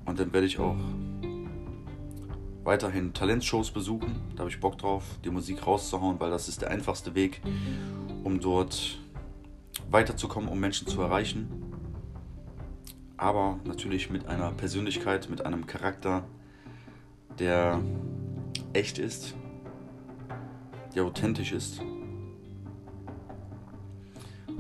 Und 0.04 0.18
dann 0.18 0.33
werde 0.33 0.46
ich 0.46 0.59
auch 0.59 0.76
weiterhin 2.64 3.12
Talentshows 3.12 3.70
besuchen. 3.70 4.20
Da 4.35 4.40
habe 4.40 4.50
ich 4.50 4.61
Bock 4.61 4.78
drauf, 4.78 5.04
die 5.24 5.30
Musik 5.30 5.66
rauszuhauen, 5.66 6.20
weil 6.20 6.30
das 6.30 6.48
ist 6.48 6.62
der 6.62 6.70
einfachste 6.70 7.14
Weg, 7.14 7.40
um 8.22 8.40
dort 8.40 8.98
weiterzukommen, 9.90 10.48
um 10.48 10.61
Menschen 10.61 10.87
zu 10.87 11.00
erreichen. 11.00 11.48
Aber 13.16 13.59
natürlich 13.64 14.11
mit 14.11 14.26
einer 14.26 14.52
Persönlichkeit, 14.52 15.28
mit 15.28 15.44
einem 15.44 15.66
Charakter, 15.66 16.24
der 17.38 17.80
echt 18.72 18.98
ist, 18.98 19.35
der 20.94 21.04
authentisch 21.04 21.52
ist, 21.52 21.80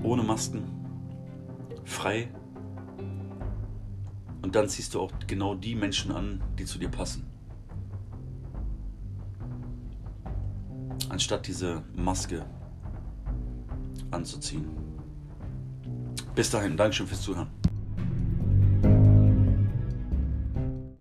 ohne 0.02 0.22
Masken, 0.22 0.79
frei. 1.90 2.32
Und 4.42 4.54
dann 4.54 4.68
ziehst 4.68 4.94
du 4.94 5.00
auch 5.00 5.12
genau 5.26 5.54
die 5.54 5.74
Menschen 5.74 6.12
an, 6.12 6.42
die 6.58 6.64
zu 6.64 6.78
dir 6.78 6.88
passen. 6.88 7.26
Anstatt 11.08 11.46
diese 11.46 11.82
Maske 11.94 12.46
anzuziehen. 14.10 14.66
Bis 16.34 16.50
dahin, 16.50 16.76
Dankeschön 16.76 17.06
fürs 17.06 17.22
Zuhören. 17.22 17.59